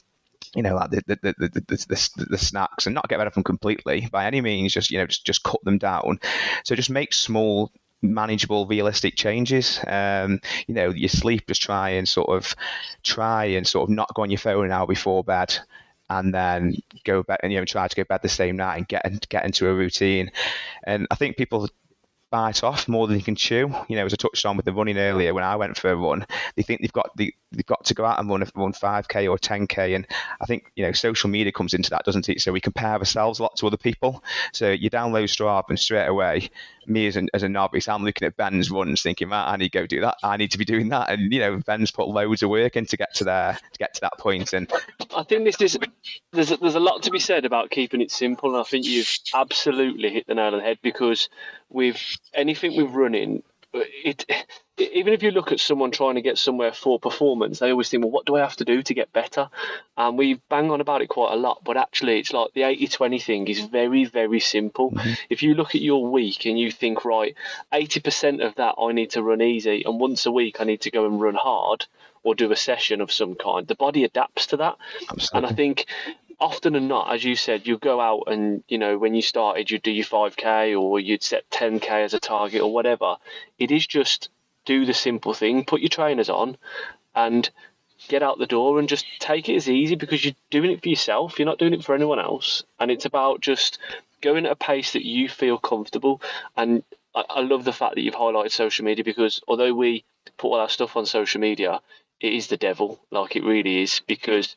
[0.54, 3.34] you know, like the the, the, the, the, the snacks and not get rid of
[3.34, 6.20] them completely by any means, just, you know, just, just cut them down.
[6.64, 7.70] So just make small
[8.02, 9.80] manageable, realistic changes.
[9.86, 12.54] Um, you know, your sleep, just try and sort of
[13.02, 15.56] try and sort of not go on your phone an hour before bed.
[16.10, 18.88] And then go back and you know try to go bed the same night and
[18.88, 20.30] get get into a routine.
[20.84, 21.68] And I think people
[22.30, 23.74] bite off more than you can chew.
[23.88, 25.96] You know, as I touched on with the running earlier, when I went for a
[25.96, 29.30] run, they think they've got the, they've got to go out and run run 5k
[29.30, 30.06] or 10k, and
[30.40, 32.40] I think you know social media comes into that, doesn't it?
[32.40, 34.22] So we compare ourselves a lot to other people.
[34.52, 36.50] So you download Strava and straight away,
[36.88, 39.72] me as a, as a novice, I'm looking at Ben's runs, thinking, man, I need
[39.72, 40.16] to go do that.
[40.22, 42.86] I need to be doing that, and you know, Ben's put loads of work in
[42.86, 44.52] to get to there, to get to that point.
[44.52, 44.70] And
[45.14, 45.78] I think this is
[46.32, 49.12] there's there's a lot to be said about keeping it simple, and I think you've
[49.34, 51.28] absolutely hit the nail on the head because
[51.68, 54.24] with anything with running, it
[54.78, 58.02] even if you look at someone trying to get somewhere for performance, they always think,
[58.02, 59.50] well, what do I have to do to get better?
[59.96, 62.86] And we bang on about it quite a lot, but actually, it's like the 80
[62.86, 64.92] 20 thing is very, very simple.
[64.92, 65.12] Mm-hmm.
[65.30, 67.34] If you look at your week and you think, right,
[67.72, 70.90] 80% of that I need to run easy, and once a week I need to
[70.90, 71.86] go and run hard
[72.22, 74.76] or do a session of some kind, the body adapts to that.
[75.10, 75.36] Absolutely.
[75.38, 75.86] And I think
[76.40, 79.70] often than not, as you said, you go out and you know when you started,
[79.70, 83.16] you'd do your 5k or you'd set 10k as a target or whatever.
[83.58, 84.28] It is just
[84.64, 86.56] do the simple thing, put your trainers on,
[87.14, 87.48] and
[88.08, 90.88] get out the door and just take it as easy because you're doing it for
[90.88, 91.38] yourself.
[91.38, 93.78] You're not doing it for anyone else, and it's about just
[94.20, 96.20] going at a pace that you feel comfortable.
[96.56, 96.82] And
[97.14, 100.04] I, I love the fact that you've highlighted social media because although we
[100.36, 101.80] put all our stuff on social media,
[102.20, 104.56] it is the devil, like it really is, because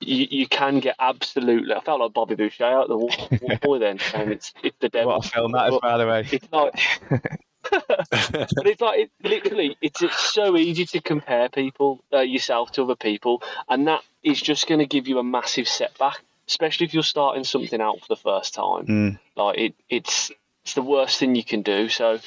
[0.00, 1.74] you, you can get absolutely.
[1.74, 3.10] I felt like Bobby Boucher out the wall
[3.62, 5.12] boy then, and it's it's the devil.
[5.12, 6.28] What a film that is, by the way.
[6.30, 6.74] It's like,
[7.70, 12.82] but it's like it, literally, it's, it's so easy to compare people uh, yourself to
[12.82, 16.94] other people, and that is just going to give you a massive setback, especially if
[16.94, 18.86] you're starting something out for the first time.
[18.86, 19.18] Mm.
[19.34, 20.30] Like it, it's
[20.64, 21.88] it's the worst thing you can do.
[21.88, 22.18] So,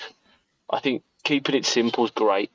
[0.69, 2.51] I think keeping it simple is great.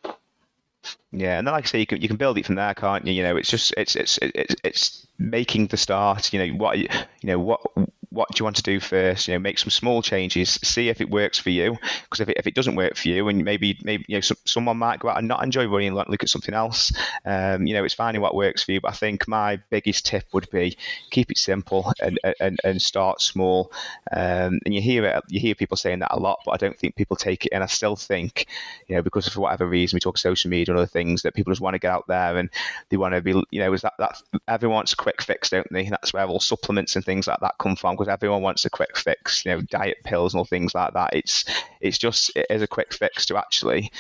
[1.13, 3.07] Yeah, and then like I say, you can you can build it from there, can't
[3.07, 3.13] you?
[3.13, 6.33] You know, it's just it's it's it's it's making the start.
[6.33, 6.89] You know what you
[7.23, 7.61] know what
[8.15, 9.29] what do you want to do first?
[9.29, 11.77] You know, make some small changes, see if it works for you.
[12.05, 14.37] Because if it, if it doesn't work for you, and maybe maybe you know some,
[14.45, 16.93] someone might go out and not enjoy running and look at something else.
[17.25, 18.81] Um, you know, it's finding what works for you.
[18.81, 20.77] But I think my biggest tip would be
[21.11, 23.73] keep it simple and and, and start small.
[24.13, 26.79] Um, and you hear it, you hear people saying that a lot, but I don't
[26.79, 27.53] think people take it.
[27.53, 28.47] And I still think,
[28.87, 31.51] you know, because for whatever reason we talk social media and other things that people
[31.53, 32.51] just want to get out there and
[32.91, 35.67] they want to be, you know, is that that everyone wants a quick fix, don't
[35.71, 35.89] they?
[35.89, 38.97] That's where all supplements and things like that come from because everyone wants a quick
[38.97, 41.15] fix, you know, diet pills and all things like that.
[41.15, 41.45] It's
[41.81, 43.91] it's just it is a quick fix to actually.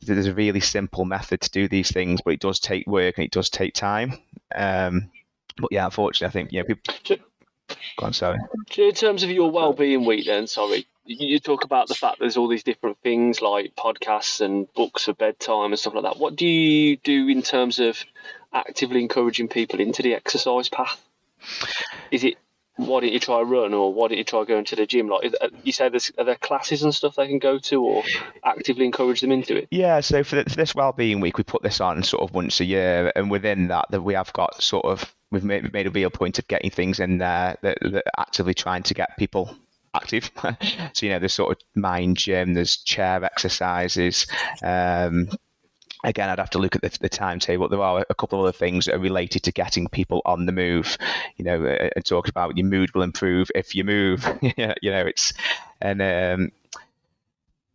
[0.00, 3.24] There's a really simple method to do these things, but it does take work and
[3.24, 4.18] it does take time.
[4.54, 5.10] Um,
[5.56, 7.18] but yeah, unfortunately, I think yeah, people.
[7.98, 8.38] Go on, sorry.
[8.76, 12.48] In terms of your well-being week, then, sorry, you talk about the fact there's all
[12.48, 16.18] these different things like podcasts and books for bedtime and stuff like that.
[16.18, 18.04] What do you do in terms of
[18.52, 21.00] actively encouraging people into the exercise path?
[22.10, 22.36] Is it
[22.76, 25.08] why didn't you try run or why didn't you try going to the gym?
[25.08, 28.02] Like you say, there's are there classes and stuff they can go to or
[28.44, 29.68] actively encourage them into it?
[29.70, 33.12] Yeah, so for this wellbeing week, we put this on sort of once a year,
[33.14, 36.38] and within that, that we have got sort of we've made, made a real point
[36.38, 39.54] of getting things in there that, that actively trying to get people
[39.94, 40.30] active.
[40.92, 44.26] so you know, there's sort of mind gym, there's chair exercises.
[44.62, 45.28] Um,
[46.04, 47.68] again, I'd have to look at the, the, timetable.
[47.68, 50.52] There are a couple of other things that are related to getting people on the
[50.52, 50.96] move.
[51.36, 54.26] You know, uh, talks about your mood will improve if you move.
[54.42, 55.32] you know, it's
[55.80, 56.52] and um,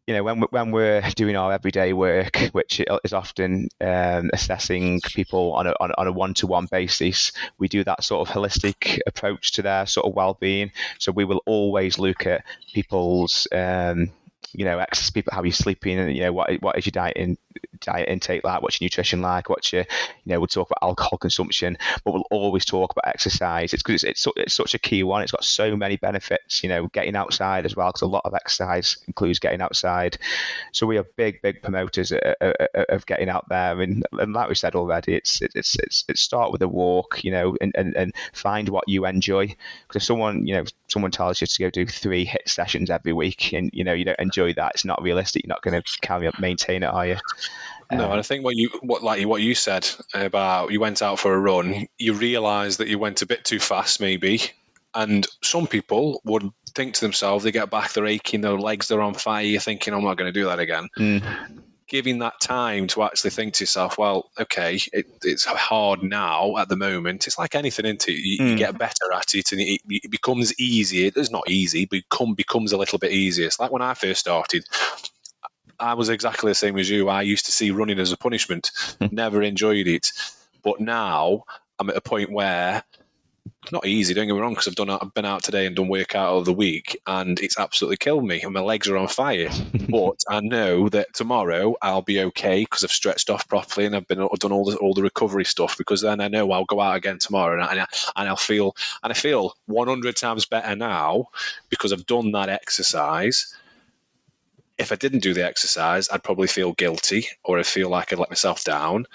[0.07, 5.53] you know when when we're doing our everyday work, which is often um, assessing people
[5.53, 9.53] on a on, a one to one basis, we do that sort of holistic approach
[9.53, 10.71] to their sort of well being.
[10.99, 14.11] So we will always look at people's um,
[14.53, 16.91] you know, access people how are you're sleeping and you know what what is your
[16.91, 17.37] diet in
[17.79, 21.17] diet intake like, what's your nutrition like, what's your you know we'll talk about alcohol
[21.17, 23.73] consumption, but we'll always talk about exercise.
[23.73, 25.21] It's because it's, it's, it's such a key one.
[25.21, 26.63] It's got so many benefits.
[26.63, 30.17] You know, getting outside as well because a lot of exercise includes getting outside.
[30.71, 32.53] So we are big big promoters of,
[32.89, 36.51] of getting out there, and, and like we said already, it's it's it's, it's start
[36.51, 39.47] with a walk, you know, and, and, and find what you enjoy.
[39.47, 43.13] Because if someone you know someone tells you to go do three HIIT sessions every
[43.13, 45.43] week, and you know you don't enjoy that, it's not realistic.
[45.43, 47.17] You're not going to carry up maintain it, are you?
[47.91, 51.19] No, and I think what you what like what you said about you went out
[51.19, 54.41] for a run, you realise that you went a bit too fast, maybe.
[54.93, 59.01] And some people would think to themselves, they get back, they're aching, their legs they're
[59.01, 59.43] on fire.
[59.43, 60.87] You're thinking, I'm not going to do that again.
[60.97, 61.61] Mm.
[61.87, 66.67] Giving that time to actually think to yourself, well, okay, it, it's hard now at
[66.67, 67.27] the moment.
[67.27, 68.49] It's like anything, into you, mm.
[68.51, 71.11] you, get better at it, and it, it becomes easier.
[71.15, 73.45] It's not easy, but it becomes a little bit easier.
[73.45, 74.65] It's like when I first started.
[75.79, 77.09] I was exactly the same as you.
[77.09, 78.71] I used to see running as a punishment,
[79.11, 80.11] never enjoyed it.
[80.63, 81.43] But now
[81.79, 82.83] I'm at a point where
[83.71, 85.87] not easy, don't get me wrong, because I've done I've been out today and done
[85.87, 89.49] workout of the week, and it's absolutely killed me, and my legs are on fire.
[89.89, 94.07] but I know that tomorrow I'll be okay because I've stretched off properly and I've
[94.07, 95.77] been I've done all the all the recovery stuff.
[95.77, 99.11] Because then I know I'll go out again tomorrow, and, I, and I'll feel and
[99.11, 101.27] I feel 100 times better now
[101.69, 103.53] because I've done that exercise
[104.77, 108.19] if I didn't do the exercise, I'd probably feel guilty or I'd feel like I'd
[108.19, 109.05] let myself down.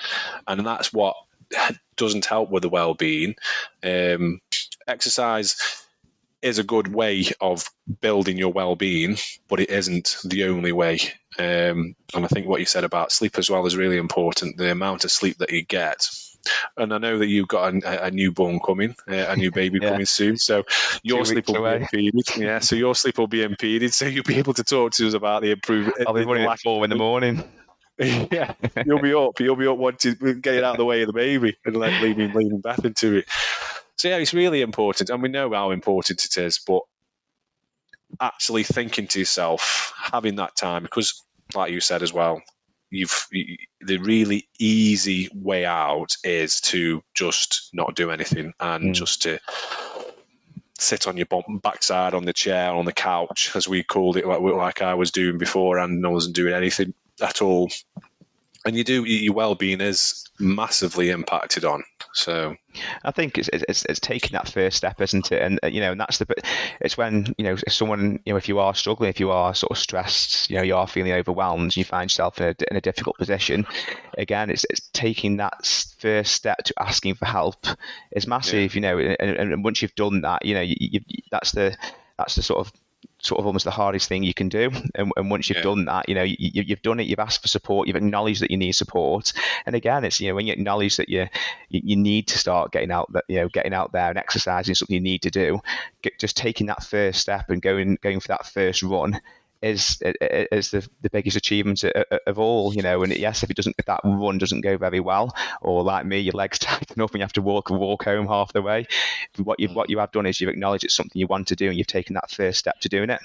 [0.47, 1.17] And that's what
[1.97, 3.37] doesn't help with the well being.
[3.83, 4.41] Um,
[4.87, 5.83] exercise
[6.41, 7.65] is a good way of
[8.01, 9.17] building your well being,
[9.49, 10.99] but it isn't the only way.
[11.39, 14.57] Um, and I think what you said about sleep as well is really important.
[14.57, 16.09] The amount of sleep that you get
[16.77, 19.91] and I know that you've got a, a newborn coming, uh, a new baby yeah.
[19.91, 20.37] coming soon.
[20.37, 20.65] So
[21.03, 21.87] your sleep will away.
[21.93, 22.37] be impeded.
[22.37, 23.93] Yeah, so your sleep will be impeded.
[23.95, 25.97] So you'll be able to talk to us about the improvement.
[26.07, 27.45] I'll be running at four in the morning.
[27.99, 29.39] yeah, you'll be up.
[29.39, 32.01] You'll be up wanting to get out of the way of the baby and like
[32.01, 33.27] leaving leaving Beth into it.
[33.97, 36.59] So yeah, it's really important, and we know how important it is.
[36.67, 36.83] But
[38.21, 41.23] actually thinking to yourself, having that time, because
[41.55, 42.43] like you said as well,
[42.93, 43.27] you've
[43.81, 48.95] the really easy way out is to just not do anything and mm.
[48.95, 49.39] just to
[50.79, 51.27] sit on your
[51.63, 55.11] backside on the chair on the couch as we called it like, like I was
[55.11, 57.71] doing before and I wasn't doing anything at all
[58.65, 62.55] and you do your well-being is massively impacted on so
[63.05, 65.43] I think it's, it's it's taking that first step, isn't it?
[65.43, 66.27] And uh, you know, and that's the
[66.81, 69.55] it's when you know if someone you know if you are struggling, if you are
[69.55, 72.77] sort of stressed, you know, you are feeling overwhelmed, you find yourself in a, in
[72.77, 73.67] a difficult position.
[74.19, 75.67] Again, it's it's taking that
[75.99, 77.67] first step to asking for help
[78.13, 78.75] is massive.
[78.75, 78.77] Yeah.
[78.77, 81.77] You know, and, and, once you've done that, you know, you, you, that's the
[82.19, 82.73] that's the sort of
[83.23, 84.71] sort of almost the hardest thing you can do.
[84.95, 85.63] And, and once you've yeah.
[85.63, 88.51] done that, you know, you, have done it, you've asked for support, you've acknowledged that
[88.51, 89.33] you need support.
[89.65, 91.29] And again, it's, you know, when you acknowledge that you,
[91.71, 94.95] you need to start getting out that, you know, getting out there and exercising something
[94.95, 95.61] you need to do,
[96.03, 99.21] get, just taking that first step and going, going for that first run
[99.63, 101.85] is is the, the biggest achievement
[102.27, 103.03] of all, you know.
[103.03, 106.19] And yes, if it doesn't, if that run doesn't go very well, or like me,
[106.19, 108.87] your legs tighten up and you have to walk walk home half the way.
[109.37, 111.69] What you what you have done is you've acknowledged it's something you want to do,
[111.69, 113.21] and you've taken that first step to doing it.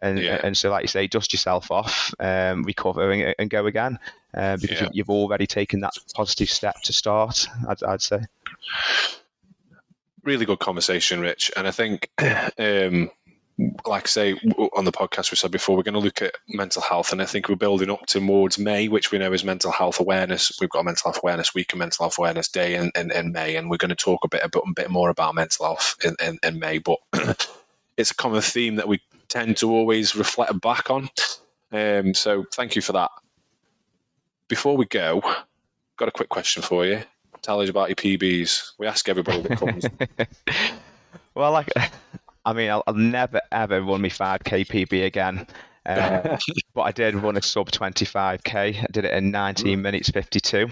[0.00, 0.40] And yeah.
[0.42, 3.98] and so, like you say, dust yourself off, um, recover, and, and, go again,
[4.34, 4.88] uh, because yeah.
[4.92, 7.46] you've already taken that positive step to start.
[7.68, 8.20] I'd, I'd say.
[10.22, 12.10] Really good conversation, Rich, and I think.
[12.58, 13.10] Um,
[13.58, 16.82] like I say on the podcast we said before, we're going to look at mental
[16.82, 19.98] health, and I think we're building up towards May, which we know is mental health
[20.00, 20.52] awareness.
[20.60, 23.56] We've got mental health awareness week and mental health awareness day in, in, in May,
[23.56, 25.96] and we're going to talk a bit a bit, a bit more about mental health
[26.04, 26.78] in, in, in May.
[26.78, 26.98] But
[27.96, 31.08] it's a common theme that we tend to always reflect back on.
[31.72, 33.10] Um, so thank you for that.
[34.48, 35.22] Before we go,
[35.96, 37.00] got a quick question for you.
[37.40, 38.72] Tell us about your PBs.
[38.78, 39.84] We ask everybody that comes.
[41.34, 41.68] well, like,
[42.46, 45.46] I mean, I'll, I'll never ever run my 5k PB again.
[45.84, 46.38] Uh,
[46.74, 48.54] but I did run a sub 25k.
[48.54, 50.68] I did it in 19 minutes 52.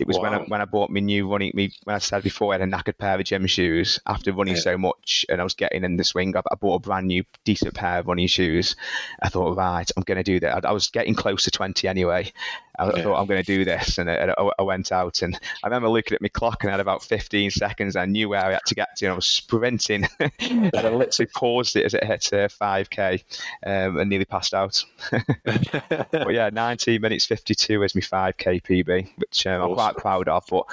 [0.00, 0.22] It was wow.
[0.22, 2.68] when I when I bought my new running me when I said before I had
[2.68, 4.62] a knackered pair of gym shoes after running yeah.
[4.62, 6.36] so much and I was getting in the swing.
[6.36, 8.74] I, I bought a brand new decent pair of running shoes.
[9.22, 10.64] I thought, right, I'm going to do that.
[10.64, 12.32] I, I, was getting close to 20 anyway.
[12.78, 13.02] I, yeah.
[13.02, 16.14] Thought I'm going to do this, and I, I, went out and I remember looking
[16.14, 17.94] at my clock and I had about 15 seconds.
[17.94, 20.08] I knew where I had to get to, and I was sprinting.
[20.18, 23.22] and I literally paused it as it hit uh, 5k
[23.64, 24.84] um, and nearly passed out.
[25.44, 30.44] but yeah, 19 minutes 52 is my 5k PB, which um, I'm quite proud of.
[30.50, 30.64] But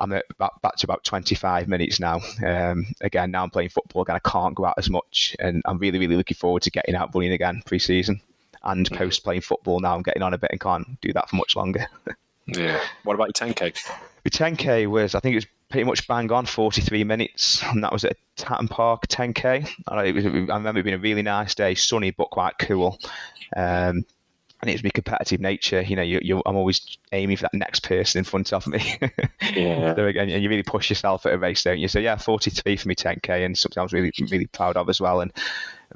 [0.00, 2.20] I'm at back, back to about 25 minutes now.
[2.44, 4.16] Um, again, now I'm playing football again.
[4.16, 7.14] I can't go out as much, and I'm really, really looking forward to getting out
[7.14, 8.20] running again pre-season
[8.62, 8.96] and mm-hmm.
[8.96, 9.80] post playing football.
[9.80, 11.86] Now I'm getting on a bit and can't do that for much longer.
[12.46, 12.80] yeah.
[13.04, 13.76] What about your 10k?
[14.22, 17.92] The 10k was, I think it was pretty much bang on 43 minutes, and that
[17.92, 19.68] was at Tatton Park 10k.
[19.88, 22.98] I, was, I remember it being a really nice day, sunny but quite cool.
[23.56, 24.04] Um,
[24.62, 25.80] and it's my competitive nature.
[25.80, 28.98] You know, you, you, I'm always aiming for that next person in front of me.
[29.54, 29.94] yeah.
[29.94, 31.88] so again, and you really push yourself at a race, don't you?
[31.88, 35.00] So yeah, 43 for me 10k, and something I was really really proud of as
[35.00, 35.22] well.
[35.22, 35.32] And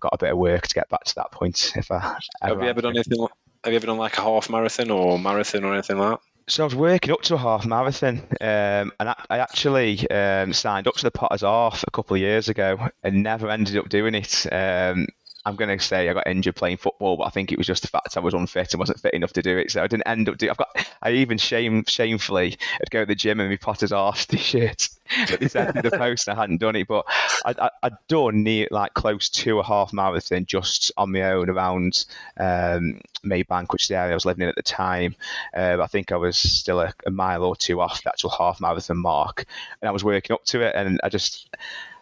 [0.04, 1.72] got a bit of work to get back to that point.
[1.76, 3.26] If I have you ever done anything?
[3.64, 6.20] Have you ever done like a half marathon or marathon or anything like that?
[6.46, 10.52] So I was working up to a half marathon, um, and I, I actually um,
[10.52, 13.88] signed up to the Potter's Half a couple of years ago, and never ended up
[13.88, 14.46] doing it.
[14.52, 15.06] Um,
[15.46, 17.83] I'm going to say I got injured playing football, but I think it was just
[17.83, 19.70] the fact I was unfit and wasn't fit enough to do it.
[19.70, 20.50] So I didn't end up doing.
[20.50, 20.88] I've got.
[21.02, 24.88] I even shame shamefully I'd go to the gym and my Potter's Half t-shirt.
[25.28, 26.88] But they sent me the post and I hadn't done it.
[26.88, 27.04] But
[27.44, 32.07] I, I'd done near like close to a half marathon just on my own around
[32.38, 35.14] um, Maybank, which is the area I was living in at the time.
[35.54, 38.62] Uh, I think I was still a, a mile or two off the actual half
[38.62, 39.44] marathon mark,
[39.83, 41.54] and I was working up to it, and I just.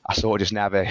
[0.05, 0.91] I sort of just never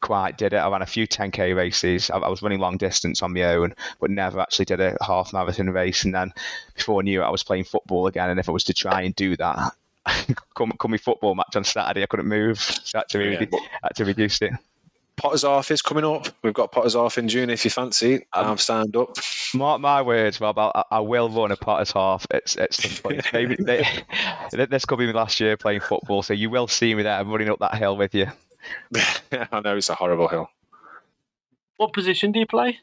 [0.00, 0.56] quite did it.
[0.56, 2.10] I ran a few 10k races.
[2.10, 5.32] I, I, was running long distance on my own, but never actually did a half
[5.32, 6.04] marathon race.
[6.04, 6.32] And then
[6.74, 8.30] before I knew it, I was playing football again.
[8.30, 9.74] And if I was to try and do that,
[10.54, 12.60] come come my football match on Saturday, I couldn't move.
[12.60, 13.58] So I had to, really, yeah.
[13.82, 14.52] had to reduce it.
[15.18, 16.28] Potter's Half is coming up.
[16.42, 18.26] We've got Potter's Half in June if you fancy.
[18.32, 19.16] Um, I've signed up.
[19.52, 20.58] Mark my words, Rob.
[20.58, 23.26] I, I will run a Potter's Half at, at some point.
[23.32, 23.84] Maybe they,
[24.52, 27.28] this could be my last year playing football, so you will see me there I'm
[27.30, 28.28] running up that hill with you.
[29.52, 30.48] I know it's a horrible hill.
[31.76, 32.78] What position do you play?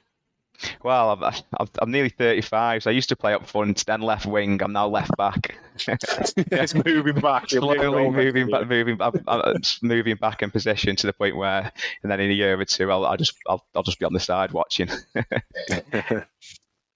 [0.84, 4.26] Well, I'm, I'm, I'm, nearly 35, so I used to play up front, then left
[4.26, 4.62] wing.
[4.64, 5.58] I'm now left back.
[5.88, 7.50] it's moving back.
[7.50, 11.72] Slowly moving back, moving, I'm, I'm moving back in position to the point where,
[12.04, 14.14] and then in a year or two, I'll, I'll just, I'll, I'll just be on
[14.14, 14.88] the side watching.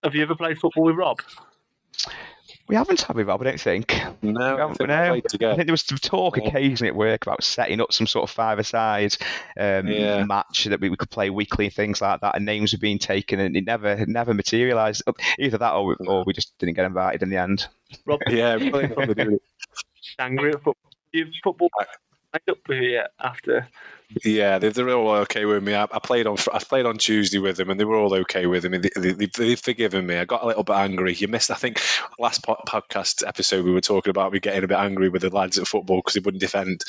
[0.04, 1.20] Have you ever played football with Rob?
[2.70, 4.00] We haven't had with Rob, I don't think.
[4.22, 5.14] No, I think, no.
[5.16, 8.36] I think there was some talk occasionally at work about setting up some sort of
[8.36, 9.18] five-a-side
[9.60, 10.24] um, yeah.
[10.24, 13.00] match that we, we, could play weekly and things like that, and names were being
[13.00, 15.02] taken, and it never never materialised.
[15.40, 17.68] Either that, or, or we just didn't get invited in the end.
[18.06, 19.40] Rob, yeah, probably
[20.20, 20.92] angry at football.
[21.12, 21.70] You football
[22.34, 23.68] up here after
[24.24, 25.76] yeah, they, they're all okay with me.
[25.76, 28.48] I, I, played on I played on Tuesday with them, and they were all okay
[28.48, 28.80] with me.
[28.80, 30.18] They, they, they, have forgiven me.
[30.18, 31.14] I got a little bit angry.
[31.14, 31.80] You missed, I think,
[32.18, 35.30] last po- podcast episode we were talking about me getting a bit angry with the
[35.30, 36.84] lads at football because they wouldn't defend.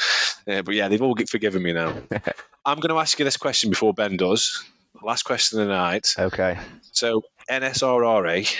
[0.48, 1.94] Uh, but yeah, they've all forgiven me now.
[2.64, 4.64] I'm going to ask you this question before Ben does.
[5.02, 6.14] Last question of the night.
[6.18, 6.58] Okay.
[6.92, 8.50] So NSRRA,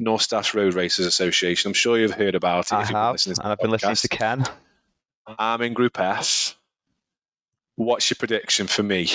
[0.00, 1.68] North Staffs Road Racers Association.
[1.68, 2.72] I'm sure you've heard about it.
[2.72, 4.44] I have, and I've been listening to Ken.
[5.38, 6.54] I'm in Group S.
[7.76, 9.08] What's your prediction for me?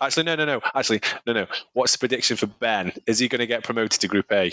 [0.00, 0.60] Actually, no, no, no.
[0.74, 1.46] Actually, no, no.
[1.72, 2.92] What's the prediction for Ben?
[3.06, 4.52] Is he going to get promoted to Group A?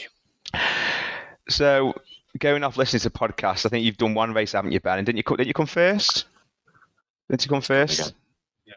[1.50, 1.94] So,
[2.38, 5.00] going off listening to podcasts, I think you've done one race, haven't you, Ben?
[5.00, 5.24] And didn't you?
[5.24, 6.26] Didn't you come first?
[7.30, 8.14] Didn't you come first?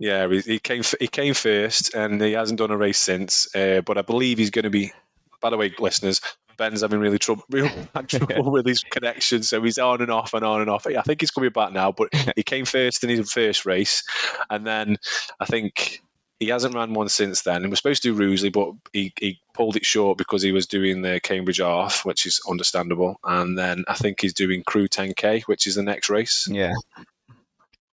[0.00, 0.83] Yeah, he came.
[0.98, 3.55] He came first, and he hasn't done a race since.
[3.55, 4.92] Uh, but I believe he's going to be.
[5.40, 6.20] By the way, listeners,
[6.62, 7.68] Ben's having really trouble, real
[8.07, 10.87] trouble with his connection, so he's on and off and on and off.
[10.87, 14.05] I think he's coming back now, but he came first in his first race,
[14.48, 14.98] and then
[15.40, 16.03] I think
[16.38, 17.62] he hasn't ran one since then.
[17.62, 20.69] And we're supposed to do Rugeley, but he, he pulled it short because he was
[20.69, 23.17] doing the Cambridge Half, which is understandable.
[23.25, 26.46] And then I think he's doing Crewe 10K, which is the next race.
[26.48, 26.75] Yeah.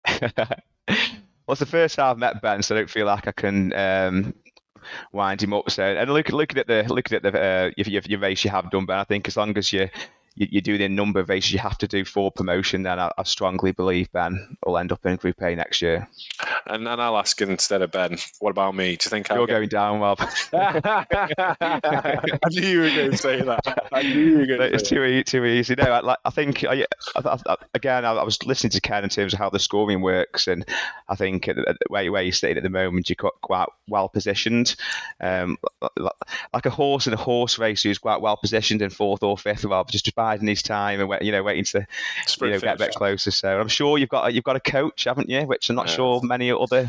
[0.20, 0.48] well,
[1.50, 4.34] it's the first time I've met Ben, so I don't feel like I can um,
[5.12, 5.70] wind him up.
[5.70, 8.70] So, and look, looking at the looking at the uh, your, your race you have
[8.70, 9.88] done, but I think as long as you
[10.36, 13.10] you, you do the number of races you have to do for promotion, then I,
[13.16, 16.08] I, strongly believe Ben will end up in Group A next year.
[16.66, 18.18] and, and I'll ask instead of Ben.
[18.38, 18.96] What about me?
[18.96, 20.20] Do you think You're I'll going down, Rob.
[20.52, 23.88] I knew you were going to say that.
[23.92, 25.24] I knew you were going to it's say too easy.
[25.24, 25.74] Too easy.
[25.76, 26.84] No, I, like, I think I,
[27.16, 30.46] I, I, again, I, was listening to Ken in terms of how the scoring works,
[30.46, 30.64] and
[31.08, 34.08] I think at, at, where, where you're sitting at the moment, you're quite, quite well
[34.08, 34.76] positioned.
[35.20, 35.58] Um,
[36.52, 39.64] like a horse in a horse race who's quite well positioned in fourth or fifth,
[39.64, 41.86] Rob, just biding his time and you know waiting to
[42.40, 43.30] you know, get a bit closer.
[43.30, 45.42] So I'm sure you've got you've got a coach, haven't you?
[45.42, 45.94] Which I'm not yeah.
[45.94, 46.88] sure many other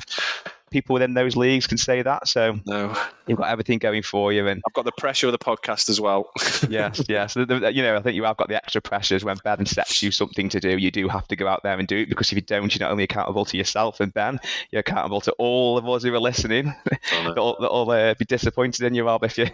[0.71, 2.27] people within those leagues can say that.
[2.27, 5.37] So no, you've got everything going for you, and I've got the pressure of the
[5.37, 6.31] podcast as well.
[6.69, 7.35] yes, yes.
[7.35, 10.01] The, the, you know, I think you have got the extra pressures when Ben sets
[10.01, 10.75] you something to do.
[10.75, 12.85] You do have to go out there and do it because if you don't, you're
[12.85, 14.39] not only accountable to yourself and Ben,
[14.71, 16.73] you're accountable to all of us who are listening.
[17.13, 19.47] Oh, that'll, that'll uh, be disappointed in you, Rob, if you.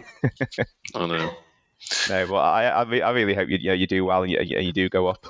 [0.94, 1.36] I know.
[2.08, 4.40] No, but I, I, I really hope you, you, know, you do well and you,
[4.40, 5.26] you do go up.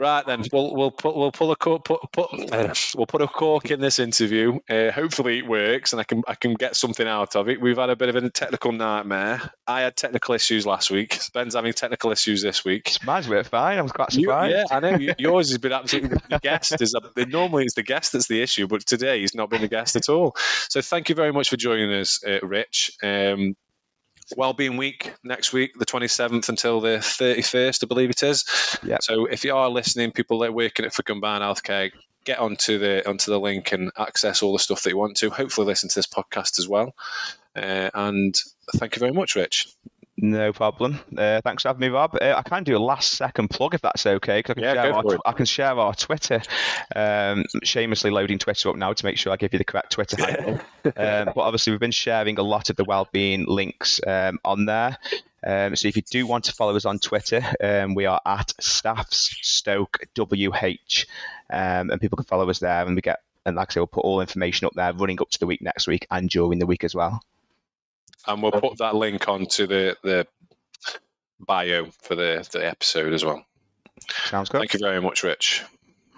[0.00, 3.28] Right then, we'll we'll put we'll pull a cork, put, put uh, we'll put a
[3.28, 4.58] cork in this interview.
[4.68, 7.60] Uh, hopefully it works and I can I can get something out of it.
[7.60, 9.42] We've had a bit of a technical nightmare.
[9.66, 11.20] I had technical issues last week.
[11.34, 12.96] Ben's having technical issues this week.
[13.04, 13.78] Mine's worked fine.
[13.78, 14.52] I was quite surprised.
[14.52, 15.14] You, yeah, I know.
[15.18, 16.80] Yours has been absolutely the guest.
[16.80, 19.68] Is a, normally it's the guest that's the issue, but today he's not been the
[19.68, 20.34] guest at all.
[20.70, 22.92] So thank you very much for joining us, uh, Rich.
[23.02, 23.54] Um,
[24.36, 28.44] Wellbeing Week next week, the 27th until the 31st, I believe it is.
[28.82, 29.02] Yep.
[29.02, 31.92] So if you are listening, people that are working at for Combined Healthcare,
[32.24, 35.30] get onto the onto the link and access all the stuff that you want to.
[35.30, 36.94] Hopefully, listen to this podcast as well.
[37.56, 38.34] Uh, and
[38.76, 39.68] thank you very much, Rich.
[40.22, 41.00] No problem.
[41.16, 42.14] Uh, thanks for having me, Rob.
[42.20, 44.38] Uh, I can do a last second plug if that's okay.
[44.38, 46.42] I can, yeah, share our, I can share our Twitter.
[46.94, 50.22] Um, shamelessly loading Twitter up now to make sure I give you the correct Twitter
[50.22, 50.60] handle.
[50.84, 54.98] um, but obviously, we've been sharing a lot of the well-being links um, on there.
[55.42, 58.52] Um, so if you do want to follow us on Twitter, um, we are at
[58.60, 61.06] Staffs Stoke WH,
[61.50, 63.86] um, and people can follow us there, and we get and like I say, we'll
[63.86, 66.66] put all information up there running up to the week next week and during the
[66.66, 67.22] week as well
[68.26, 70.26] and we'll put that link onto the the
[71.38, 73.44] bio for the the episode as well.
[74.26, 74.58] Sounds good.
[74.58, 75.64] Thank you very much, Rich.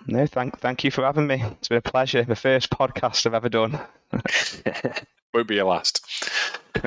[0.07, 1.43] No, thank thank you for having me.
[1.43, 2.25] It's been a pleasure.
[2.25, 3.79] The first podcast I've ever done.
[5.35, 6.05] Won't be your last.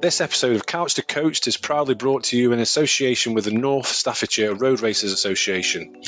[0.00, 3.50] This episode of Couch to Coached is proudly brought to you in association with the
[3.50, 6.02] North Staffordshire Road Racers Association,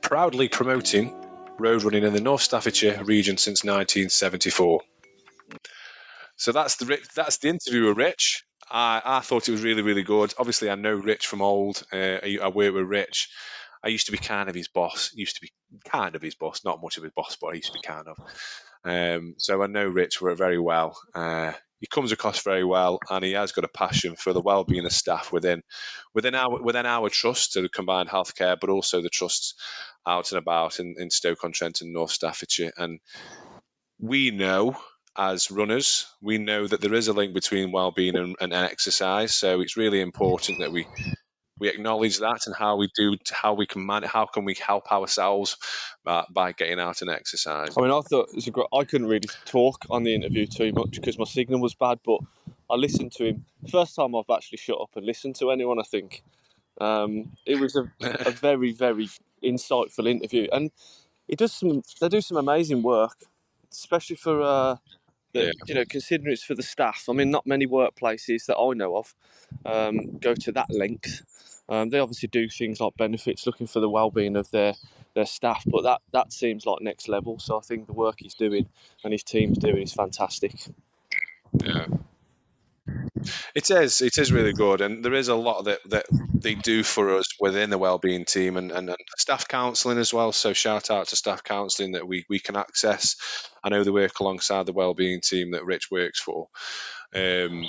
[0.00, 1.14] proudly promoting
[1.58, 4.80] road running in the North Staffordshire region since 1974.
[6.36, 8.44] So that's the that's the interview with Rich.
[8.70, 10.34] I, I thought it was really really good.
[10.38, 11.82] Obviously, I know Rich from old.
[11.92, 13.28] Uh, I, I work with Rich.
[13.82, 15.10] I used to be kind of his boss.
[15.14, 15.52] Used to be
[15.88, 18.06] kind of his boss, not much of his boss, but I used to be kind
[18.08, 18.18] of.
[18.84, 20.96] Um, so I know Rich very well.
[21.14, 24.84] Uh, he comes across very well, and he has got a passion for the well-being
[24.84, 25.62] of staff within
[26.14, 29.54] within our within our trust, the combined healthcare, but also the trusts
[30.06, 32.72] out and about in, in Stoke-on-Trent and North Staffordshire.
[32.76, 33.00] And
[34.00, 34.76] we know
[35.16, 39.34] as runners, we know that there is a link between well-being and, and exercise.
[39.34, 40.86] So it's really important that we
[41.58, 44.90] we acknowledge that and how we do how we can man how can we help
[44.92, 45.56] ourselves
[46.06, 48.84] uh, by getting out and exercise i mean i thought it was a great i
[48.84, 52.20] couldn't really talk on the interview too much because my signal was bad but
[52.70, 53.44] i listened to him.
[53.70, 56.22] First time i've actually shut up and listened to anyone i think.
[56.80, 59.08] Um, it was a, a very very
[59.42, 60.70] insightful interview and
[61.26, 63.16] he does some they do some amazing work
[63.72, 64.76] especially for uh,
[65.32, 65.50] the, yeah.
[65.66, 67.04] you know considering it's for the staff.
[67.08, 69.14] I mean not many workplaces that i know of
[69.66, 71.22] um, go to that length
[71.68, 74.74] um, they obviously do things like benefits, looking for the well-being of their
[75.14, 77.38] their staff, but that that seems like next level.
[77.38, 78.68] So I think the work he's doing
[79.02, 80.54] and his team's doing is fantastic.
[81.54, 81.86] Yeah.
[83.54, 84.00] It is.
[84.00, 87.26] It is really good, and there is a lot that, that they do for us
[87.38, 90.32] within the wellbeing team and, and, and staff counselling as well.
[90.32, 93.16] So shout out to staff counselling that we, we can access.
[93.62, 96.48] I know they work alongside the wellbeing team that Rich works for.
[97.14, 97.64] Um,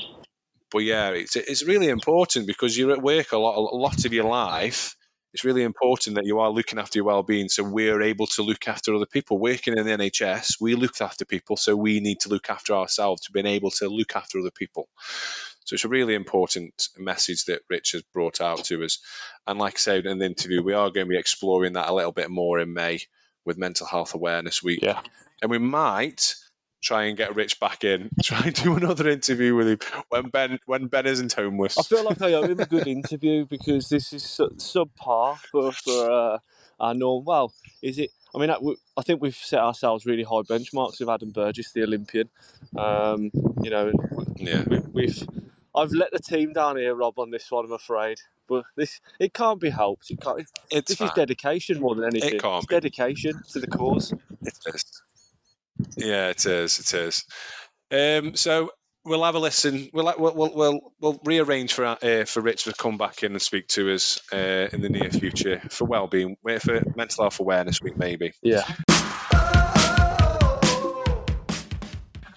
[0.72, 4.14] but yeah, it's it's really important because you're at work a lot a lot of
[4.14, 4.96] your life.
[5.32, 8.68] It's really important that you are looking after your well-being, so we're able to look
[8.68, 9.38] after other people.
[9.38, 13.22] Working in the NHS, we look after people, so we need to look after ourselves
[13.24, 14.90] to be able to look after other people.
[15.66, 18.98] So it's a really important message that Rich has brought out to us.
[19.46, 21.94] And like I said in the interview, we are going to be exploring that a
[21.94, 23.02] little bit more in May
[23.46, 24.80] with Mental Health Awareness Week.
[24.82, 25.00] Yeah.
[25.44, 26.34] And we might
[26.82, 28.10] try and get Rich back in.
[28.24, 31.78] Try and do another interview with him when Ben when Ben isn't homeless.
[31.78, 36.12] I feel like I owe him a good interview because this is subpar for for
[36.12, 36.38] uh,
[36.80, 37.26] our norm.
[37.26, 38.12] Well, is it?
[38.34, 42.30] I mean, I think we've set ourselves really high benchmarks with Adam Burgess, the Olympian.
[42.78, 43.32] Um,
[43.64, 43.92] you know,
[44.36, 44.64] yeah,
[44.94, 45.28] we, have
[45.76, 47.66] I've let the team down here, Rob, on this one.
[47.66, 50.12] I'm afraid, but this it can't be helped.
[50.12, 50.46] It can't.
[50.70, 51.08] It's this fine.
[51.08, 52.36] is dedication more than anything.
[52.36, 54.14] It can't it's dedication to the cause.
[54.42, 55.02] It is.
[55.98, 56.80] Yeah, it is.
[56.80, 57.26] It is.
[57.92, 58.72] Um, so
[59.06, 59.90] we'll have a listen.
[59.94, 63.42] We'll we'll we'll, we'll, we'll rearrange for uh, for Rich to come back in and
[63.42, 67.98] speak to us uh, in the near future for well-being, for mental health awareness week,
[67.98, 68.34] maybe.
[68.42, 68.64] Yeah.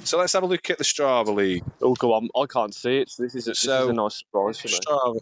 [0.05, 1.65] So let's have a look at the Strava League.
[1.81, 2.29] Oh, go on.
[2.37, 3.11] I can't see it.
[3.11, 4.75] So this is a, this is a nice surprise for me.
[4.75, 5.21] Strava.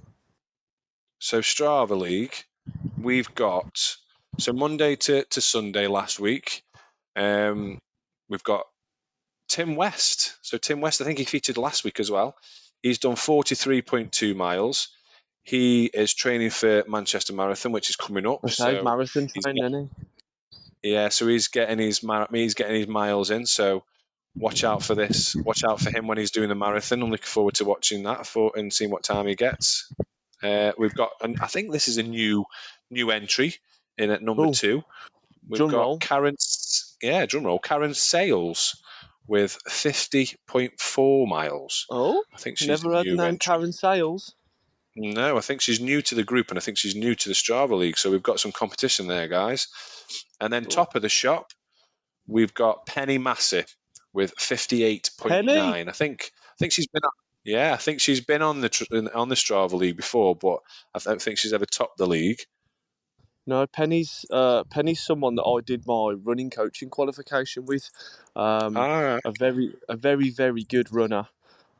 [1.18, 2.35] So Strava League,
[2.99, 3.97] we've got
[4.39, 6.62] so Monday to, to Sunday last week.
[7.14, 7.78] Um,
[8.31, 8.64] we've got
[9.49, 10.37] Tim West.
[10.41, 12.37] So Tim West, I think he featured last week as well.
[12.83, 14.89] He's done forty three point two miles.
[15.43, 18.49] He is training for Manchester Marathon, which is coming up.
[18.49, 19.28] So marathon
[20.83, 23.47] yeah, so he's getting his mar- he's getting his miles in.
[23.47, 23.85] So
[24.35, 25.35] watch out for this.
[25.35, 27.03] Watch out for him when he's doing the marathon.
[27.03, 29.93] I'm looking forward to watching that for and seeing what time he gets.
[30.43, 32.45] Uh, we've got, and I think this is a new
[32.91, 33.57] new entry
[33.99, 34.53] in at number Ooh.
[34.53, 34.83] two.
[35.47, 35.99] We've Drum got roll.
[35.99, 36.37] Karen,
[37.03, 37.59] yeah, drum roll.
[37.59, 38.80] Karen Sales
[39.26, 41.86] with 50.4 miles.
[41.90, 43.38] Oh, I think she's never heard the name.
[43.38, 44.34] Karen Sales.
[44.96, 47.34] No, I think she's new to the group, and I think she's new to the
[47.34, 47.96] Strava League.
[47.96, 49.68] So we've got some competition there, guys.
[50.40, 51.53] And then top of the shop,
[52.26, 53.64] we've got Penny Massey
[54.12, 55.88] with fifty-eight point nine.
[55.88, 57.11] I think I think she's been on,
[57.44, 60.59] yeah, I think she's been on the on the Strava League before, but
[60.92, 62.40] I don't think she's ever topped the league.
[63.51, 67.90] No, Penny's uh, Penny's someone that I did my running coaching qualification with.
[68.36, 71.26] Um, Ah, a very a very very good runner,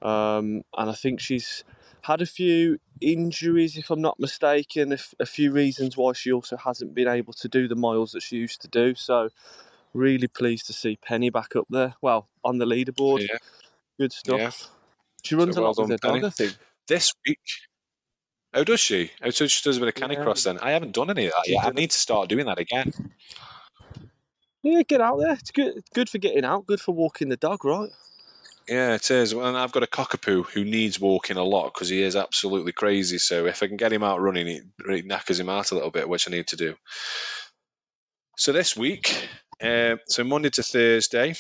[0.02, 1.62] um, and I think she's
[2.02, 4.90] had a few injuries, if I'm not mistaken.
[4.90, 8.10] A, f- a few reasons why she also hasn't been able to do the miles
[8.12, 8.96] that she used to do.
[8.96, 9.28] So,
[9.94, 11.94] really pleased to see Penny back up there.
[12.02, 13.38] Well, on the leaderboard, yeah.
[13.96, 14.40] good stuff.
[14.40, 14.50] Yeah.
[15.22, 16.56] She runs So a well lot with done, her dog, I think.
[16.88, 17.38] This week.
[18.53, 19.11] Oh, does she?
[19.22, 20.09] Oh, so she does a bit of Yeah.
[20.09, 20.59] canicross then.
[20.59, 21.64] I haven't done any of that She yet.
[21.64, 22.92] I need to start doing that again.
[24.62, 25.32] Yeah, get out there.
[25.32, 25.82] It's good.
[25.94, 26.66] Good for getting out.
[26.66, 27.90] Good for walking the dog, right?
[28.68, 29.32] Yeah, it is.
[29.32, 33.18] And I've got a cockapoo who needs walking a lot because he is absolutely crazy.
[33.18, 35.90] So if I can get him out running, it really knackers him out a little
[35.90, 36.76] bit, which I need to do.
[38.36, 39.28] So this week,
[39.62, 41.34] uh, so Monday to Thursday,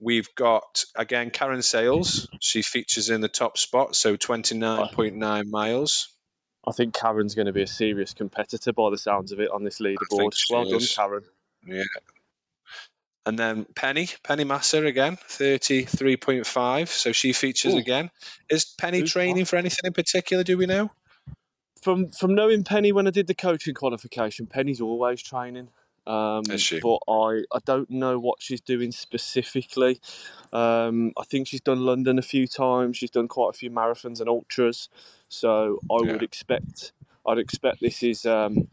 [0.00, 2.28] we've got again Karen Sales.
[2.40, 6.15] She features in the top spot, so twenty nine point nine miles.
[6.66, 9.64] I think Karen's going to be a serious competitor by the sounds of it on
[9.64, 10.34] this leaderboard.
[10.50, 10.94] Well done, is.
[10.94, 11.22] Karen.
[13.24, 16.88] And then Penny, Penny Massey again, thirty three point five.
[16.88, 17.78] So she features Ooh.
[17.78, 18.10] again.
[18.48, 20.44] Is Penny Who's training for anything in particular?
[20.44, 20.90] Do we know?
[21.86, 25.68] from from knowing Penny when I did the coaching qualification, Penny's always training.
[26.06, 26.42] Um?
[26.82, 30.00] But I, I don't know what she's doing specifically.
[30.52, 32.96] Um, I think she's done London a few times.
[32.96, 34.88] She's done quite a few marathons and ultras.
[35.28, 36.12] So I Yeah.
[36.12, 36.92] would expect
[37.26, 38.68] I'd expect this is um,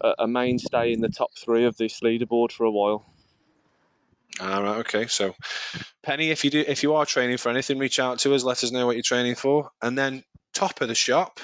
[0.00, 3.06] a, a mainstay in the top three of this leaderboard for a while.
[4.40, 5.06] All right, okay.
[5.06, 5.34] So,
[6.02, 8.42] Penny, if you do, if you are training for anything, reach out to us.
[8.42, 9.70] Let us know what you're training for.
[9.80, 11.38] And then top of the shop,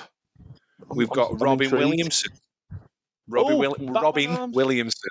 [0.88, 1.78] we've got I'm Robin intrigued.
[1.78, 2.32] Williamson.
[3.30, 4.52] Robin, Oh, Will- Robin.
[4.52, 5.10] Williamson.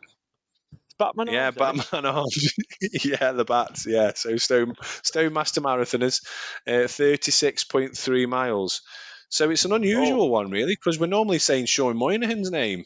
[0.97, 1.28] Batman.
[1.28, 1.57] Yeah, arms?
[1.89, 2.53] Batman arms.
[3.05, 3.86] yeah, the bats.
[3.88, 4.11] Yeah.
[4.15, 6.22] So Stone Stone Master Marathoners,
[6.67, 8.82] uh, thirty-six point three miles.
[9.30, 10.26] So it's an unusual Oh.
[10.26, 12.84] one, really, because we're normally saying Sean Moynihan's name.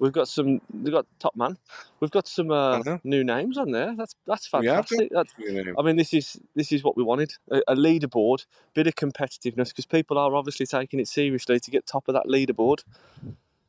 [0.00, 0.60] We've got some.
[0.72, 1.56] We've got top man.
[2.00, 2.98] We've got some uh, Uh-huh.
[3.04, 3.94] new names on there.
[3.96, 5.10] That's that's We have got- fantastic.
[5.12, 5.32] That's.
[5.78, 9.68] I mean, this is this is what we wanted a, a leaderboard, bit of competitiveness
[9.68, 12.82] because people are obviously taking it seriously to get top of that leaderboard.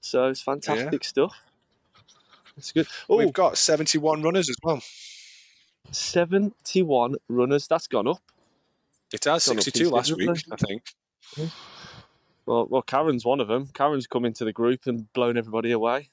[0.01, 1.35] So it's fantastic stuff.
[2.57, 2.87] It's good.
[3.09, 4.81] Oh, We've got seventy-one runners as well.
[5.91, 7.67] 71 runners.
[7.67, 8.21] That's gone up.
[9.13, 10.29] It has Gone up sixty-two last week.
[10.51, 10.83] I think.
[12.45, 13.69] Well, well, Karen's one of them.
[13.73, 16.09] Karen's come into the group and blown everybody away.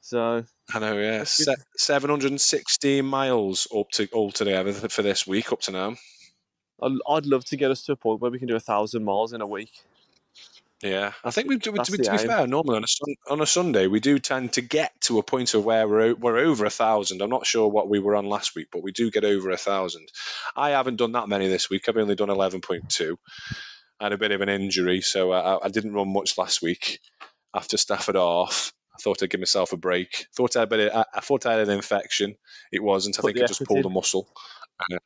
[0.00, 1.24] So I know, yeah.
[1.24, 5.96] Se- 716 miles up to altogether for this week up to now.
[6.82, 9.04] I'd, I'd love to get us to a point where we can do a thousand
[9.04, 9.84] miles in a week.
[10.82, 11.70] Yeah, I think we do.
[11.70, 14.18] To, that's be- to be fair, normally on a sun, on a Sunday we do
[14.18, 17.22] tend to get to a point of where we're we're over a thousand.
[17.22, 19.56] I'm not sure what we were on last week, but we do get over a
[19.56, 20.08] thousand.
[20.56, 21.88] I haven't done that many this week.
[21.88, 23.16] I've only done 11.2.
[24.00, 26.98] I had a bit of an injury, so I, I didn't run much last week
[27.54, 28.72] after Stafford Half.
[28.94, 30.26] I thought I'd give myself a break.
[30.36, 32.34] Thought I had a I, I thought I had an infection.
[32.72, 33.18] It wasn't.
[33.18, 33.86] I think I just pulled in.
[33.86, 34.28] a muscle.
[34.92, 34.98] Uh,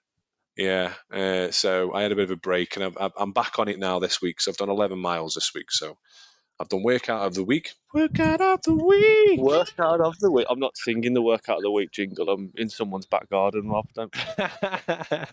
[0.56, 3.58] yeah, uh, so I had a bit of a break, and I'm- I'm, I'm back
[3.58, 4.40] on it now this week.
[4.40, 5.70] So I've done 11 miles this week.
[5.70, 5.96] So
[6.58, 7.72] I've done workout of the week.
[7.92, 9.40] Workout of the week.
[9.40, 10.46] Workout of the week.
[10.48, 12.28] I'm not singing the workout of the week jingle.
[12.30, 13.86] I'm in someone's back garden, Rob.
[13.94, 14.14] Don't.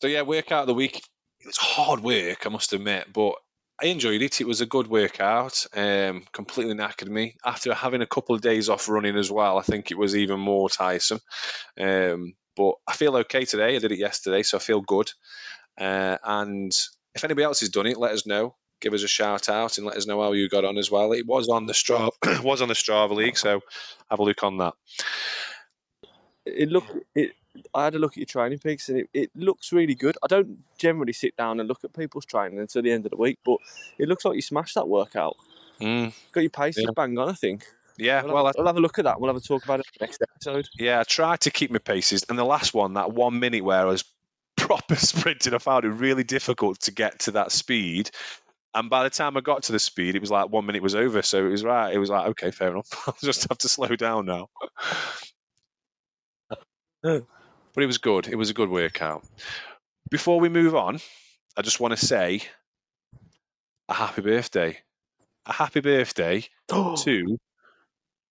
[0.00, 1.02] so yeah, workout of the week.
[1.40, 3.34] it's hard work, I must admit, but
[3.82, 4.40] I enjoyed it.
[4.40, 5.66] It was a good workout.
[5.74, 9.58] Um, completely knackered me after having a couple of days off running as well.
[9.58, 11.20] I think it was even more tiresome.
[11.78, 13.76] Um, but I feel okay today.
[13.76, 15.10] I did it yesterday, so I feel good.
[15.78, 16.72] Uh, and
[17.14, 18.54] if anybody else has done it, let us know.
[18.80, 21.12] Give us a shout out and let us know how you got on as well.
[21.12, 22.10] It was on the Strava,
[22.44, 23.60] was on the Strava League, so
[24.10, 24.74] have a look on that.
[26.44, 26.84] It look
[27.14, 27.32] it.
[27.74, 30.18] I had a look at your training peaks and it, it looks really good.
[30.22, 33.16] I don't generally sit down and look at people's training until the end of the
[33.16, 33.56] week, but
[33.98, 35.36] it looks like you smashed that workout.
[35.80, 36.90] Mm, Got your pace Yeah.
[36.94, 37.64] bang on, I think.
[37.98, 39.20] Yeah, We'll, well, I, we'll have a look at that.
[39.20, 40.68] We'll have a talk about it next episode.
[40.78, 43.80] Yeah, I tried to keep my paces, and the last one, that one minute where
[43.80, 44.04] I was
[44.56, 48.10] proper sprinting, I found it really difficult to get to that speed.
[48.74, 50.94] And by the time I got to the speed, it was like one minute was
[50.94, 51.22] over.
[51.22, 51.94] So it was right.
[51.94, 52.88] It was like, okay, fair enough.
[53.06, 54.50] I'll just have to slow down now.
[57.02, 57.24] but
[57.76, 58.28] it was good.
[58.28, 59.24] It was a good workout.
[60.10, 61.00] Before we move on,
[61.56, 62.42] I just want to say
[63.88, 64.78] a happy birthday.
[65.46, 67.38] A happy birthday to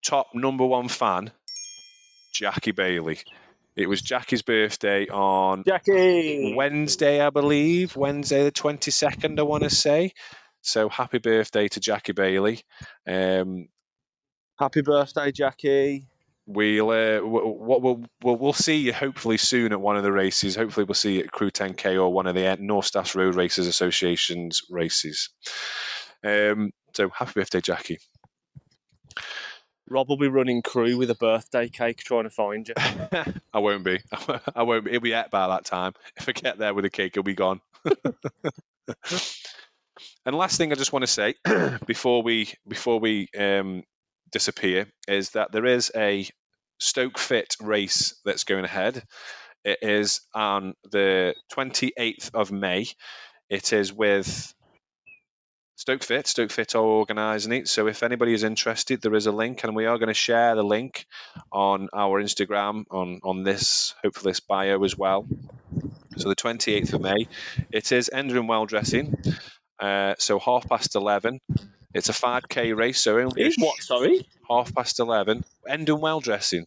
[0.05, 1.31] top number one fan,
[2.33, 3.19] Jackie Bailey.
[3.75, 6.53] It was Jackie's birthday on Jackie!
[6.55, 7.95] Wednesday, I believe.
[7.97, 10.13] Wednesday, the 22nd, I want to say.
[10.61, 12.61] So happy birthday to Jackie Bailey.
[13.07, 13.67] Um,
[14.57, 16.07] Happy birthday, Jackie.
[16.45, 20.11] we'll, uh, w- what we'll, we'll, we'll see you hopefully soon at one of the
[20.13, 20.55] races.
[20.55, 23.67] Hopefully, we'll see you at Crewe 10K or one of the North Staffs Road Racers
[23.67, 25.29] Association's races.
[26.23, 27.99] Um, so happy birthday, Jackie.
[29.89, 32.73] Rob will be running Crewe with a birthday cake trying to find you.
[33.53, 33.99] I won't be.
[34.55, 34.91] I won't be.
[34.91, 35.93] He'll be at by that time.
[36.17, 37.61] If I get there with a cake, he'll be gone.
[40.25, 41.35] and last thing I just want to say
[41.85, 43.83] before we before we um,
[44.31, 46.27] disappear is that there is a
[46.79, 49.03] Stoke Fit race that's going ahead.
[49.63, 52.87] It is on the 28th of May.
[53.49, 54.53] It is with
[55.77, 56.25] Stoke Fit.
[56.25, 57.67] Stoke Fit are organising it.
[57.67, 60.55] So if anybody is interested, there is a link, and we are going to share
[60.55, 61.05] the link
[61.51, 65.27] on our Instagram on on this hopefully this bio as well.
[66.17, 67.27] So the 28th of May,
[67.71, 69.15] it is Endon Well Dressing.
[69.77, 71.41] Uh, so half past 11.
[71.93, 74.25] It's a 5k race, so only a Is what, sorry?
[74.49, 75.43] half past 11.
[75.69, 76.65] Endon Well Dressing.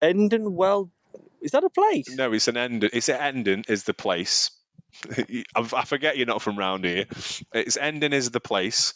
[0.00, 0.90] Endon Well.
[1.40, 2.14] Is that a place?
[2.14, 2.84] No, it's an end.
[2.84, 4.50] It's an Endon is the place.
[5.16, 7.06] I I forget you're not from round here.
[7.52, 8.94] It's Endon is the place.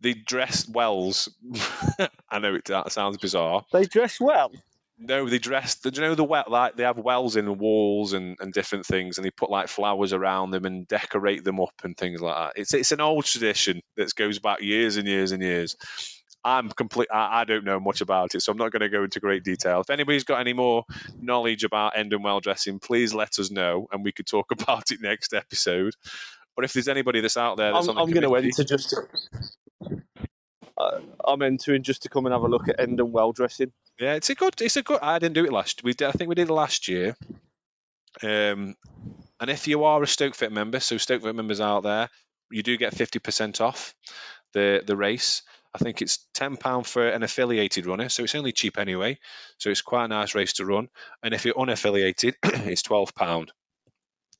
[0.00, 1.28] They dress wells.
[2.30, 3.64] I know it that sounds bizarre.
[3.72, 4.52] They dress well.
[4.98, 5.74] No, they dress.
[5.76, 6.44] Do you know the well?
[6.48, 10.14] Like they have wells in walls and, and different things, and they put like flowers
[10.14, 12.60] around them and decorate them up and things like that.
[12.60, 15.76] It's it's an old tradition that goes back years and years and years.
[16.46, 17.08] I'm complete.
[17.12, 19.42] I, I don't know much about it, so I'm not going to go into great
[19.42, 19.80] detail.
[19.80, 20.84] If anybody's got any more
[21.20, 25.00] knowledge about Endon well dressing, please let us know, and we could talk about it
[25.02, 25.94] next episode.
[26.54, 28.90] But if there's anybody that's out there that's I'm, the I'm going to enter just
[28.90, 29.08] to.
[30.78, 33.72] Uh, I'm entering just to come and have a look at Endon Well dressing.
[33.98, 34.54] Yeah, it's a good.
[34.60, 35.00] It's a good.
[35.02, 35.82] I didn't do it last.
[35.82, 37.16] We did, I think we did it last year.
[38.22, 38.76] Um,
[39.40, 42.08] and if you are a Stoke Fit member, so Stoke Fit members out there,
[42.52, 43.94] you do get fifty percent off
[44.52, 45.42] the the race.
[45.76, 49.18] I think it's ten pound for an affiliated runner, so it's only cheap anyway.
[49.58, 50.88] So it's quite a nice race to run.
[51.22, 53.52] And if you're unaffiliated, it's twelve pound.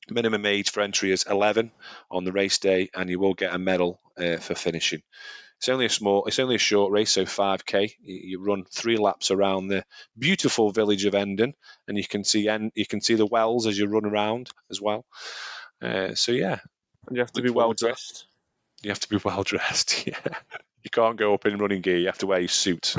[0.09, 1.71] Minimum age for entry is eleven
[2.09, 5.01] on the race day, and you will get a medal uh, for finishing.
[5.59, 7.91] It's only a small, it's only a short race, so 5k.
[7.99, 9.83] You, you run three laps around the
[10.17, 11.53] beautiful village of Endon,
[11.87, 15.05] and you can see you can see the wells as you run around as well.
[15.81, 16.59] Uh, so yeah,
[17.07, 17.87] And you have to Look be well forward to that.
[17.87, 18.27] dressed.
[18.83, 20.07] you have to be well dressed.
[20.07, 20.19] Yeah,
[20.83, 21.97] you can't go up in running gear.
[21.97, 22.85] You have to wear your suit.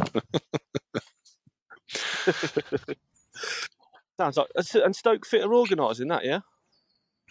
[4.18, 4.48] Sounds like.
[4.74, 6.40] And Stoke Fit are organising that, yeah?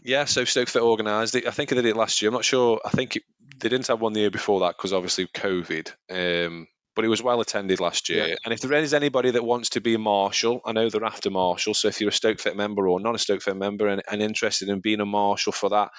[0.04, 1.48] Yeah, so Stoke Fit organised it.
[1.48, 2.30] I think they did it last year.
[2.30, 2.80] I'm not sure.
[2.86, 3.24] I think it,
[3.58, 5.92] they didn't have one the year before that because obviously COVID.
[6.10, 8.30] Um, but it was well attended last year.
[8.30, 8.36] Yeah.
[8.44, 11.30] And if there is anybody that wants to be a marshal, I know they're after
[11.30, 11.76] marshal.
[11.76, 14.22] So if you're a Stoke Fit member or not a Stoke Fit member and, and
[14.22, 15.92] interested in being a marshal for that,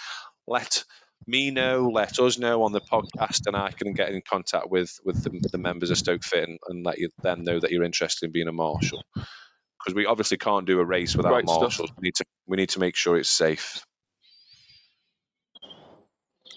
[0.49, 0.85] let
[1.27, 4.99] me know, let us know on the podcast, and I can get in contact with
[5.05, 7.85] with the, the members of Stoke Fit and, and let you them know that you're
[7.85, 9.03] interested in being a marshal.
[9.15, 11.61] Because we obviously can't do a race without stuff.
[11.61, 11.93] marshals.
[11.97, 13.83] We need to we need to make sure it's safe.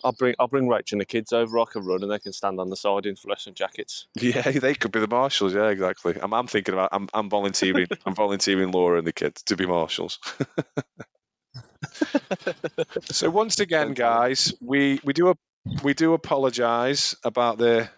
[0.04, 1.60] I'll bring I'll bring Rach and the kids over.
[1.60, 4.08] I can run and they can stand on the side in fluorescent jackets.
[4.16, 5.54] Yeah, they could be the marshals.
[5.54, 6.18] Yeah, exactly.
[6.22, 6.90] I'm, I'm thinking about.
[6.92, 7.88] I'm, I'm volunteering.
[8.06, 10.20] I'm volunteering Laura and the kids to be marshals.
[13.04, 15.36] so once again, guys, we we do a,
[15.84, 17.90] we do apologise about the,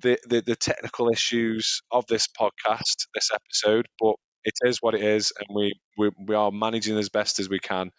[0.00, 4.14] the the the technical issues of this podcast, this episode, but
[4.44, 7.58] it is what it is, and we we, we are managing as best as we
[7.58, 7.90] can.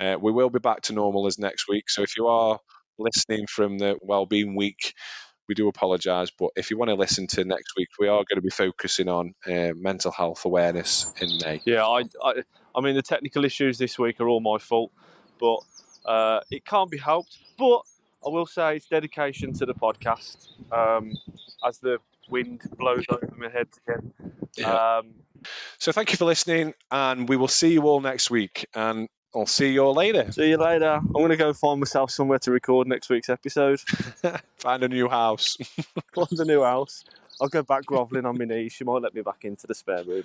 [0.00, 1.88] Uh, we will be back to normal as next week.
[1.88, 2.58] So if you are
[2.98, 4.94] listening from the Wellbeing Week,
[5.48, 6.30] we do apologise.
[6.36, 9.08] But if you want to listen to next week, we are going to be focusing
[9.08, 11.60] on uh, mental health awareness in May.
[11.64, 12.42] Yeah, I, I,
[12.74, 14.92] I mean, the technical issues this week are all my fault,
[15.40, 15.58] but
[16.04, 17.38] uh, it can't be helped.
[17.58, 17.82] But
[18.24, 20.48] I will say it's dedication to the podcast.
[20.72, 21.12] Um,
[21.64, 21.98] as the
[22.28, 24.12] wind blows over my head again.
[24.56, 24.98] Yeah.
[24.98, 25.14] Um,
[25.78, 28.66] So thank you for listening, and we will see you all next week.
[28.74, 30.30] And I'll see you all later.
[30.30, 31.00] see you later.
[31.02, 33.80] I'm going to go find myself somewhere to record next week's episode.
[34.58, 35.56] Find a new house.
[36.14, 37.04] Find a new house.
[37.40, 38.72] I'll go back grovelling on my knees.
[38.72, 40.24] She might let me back into the spare room.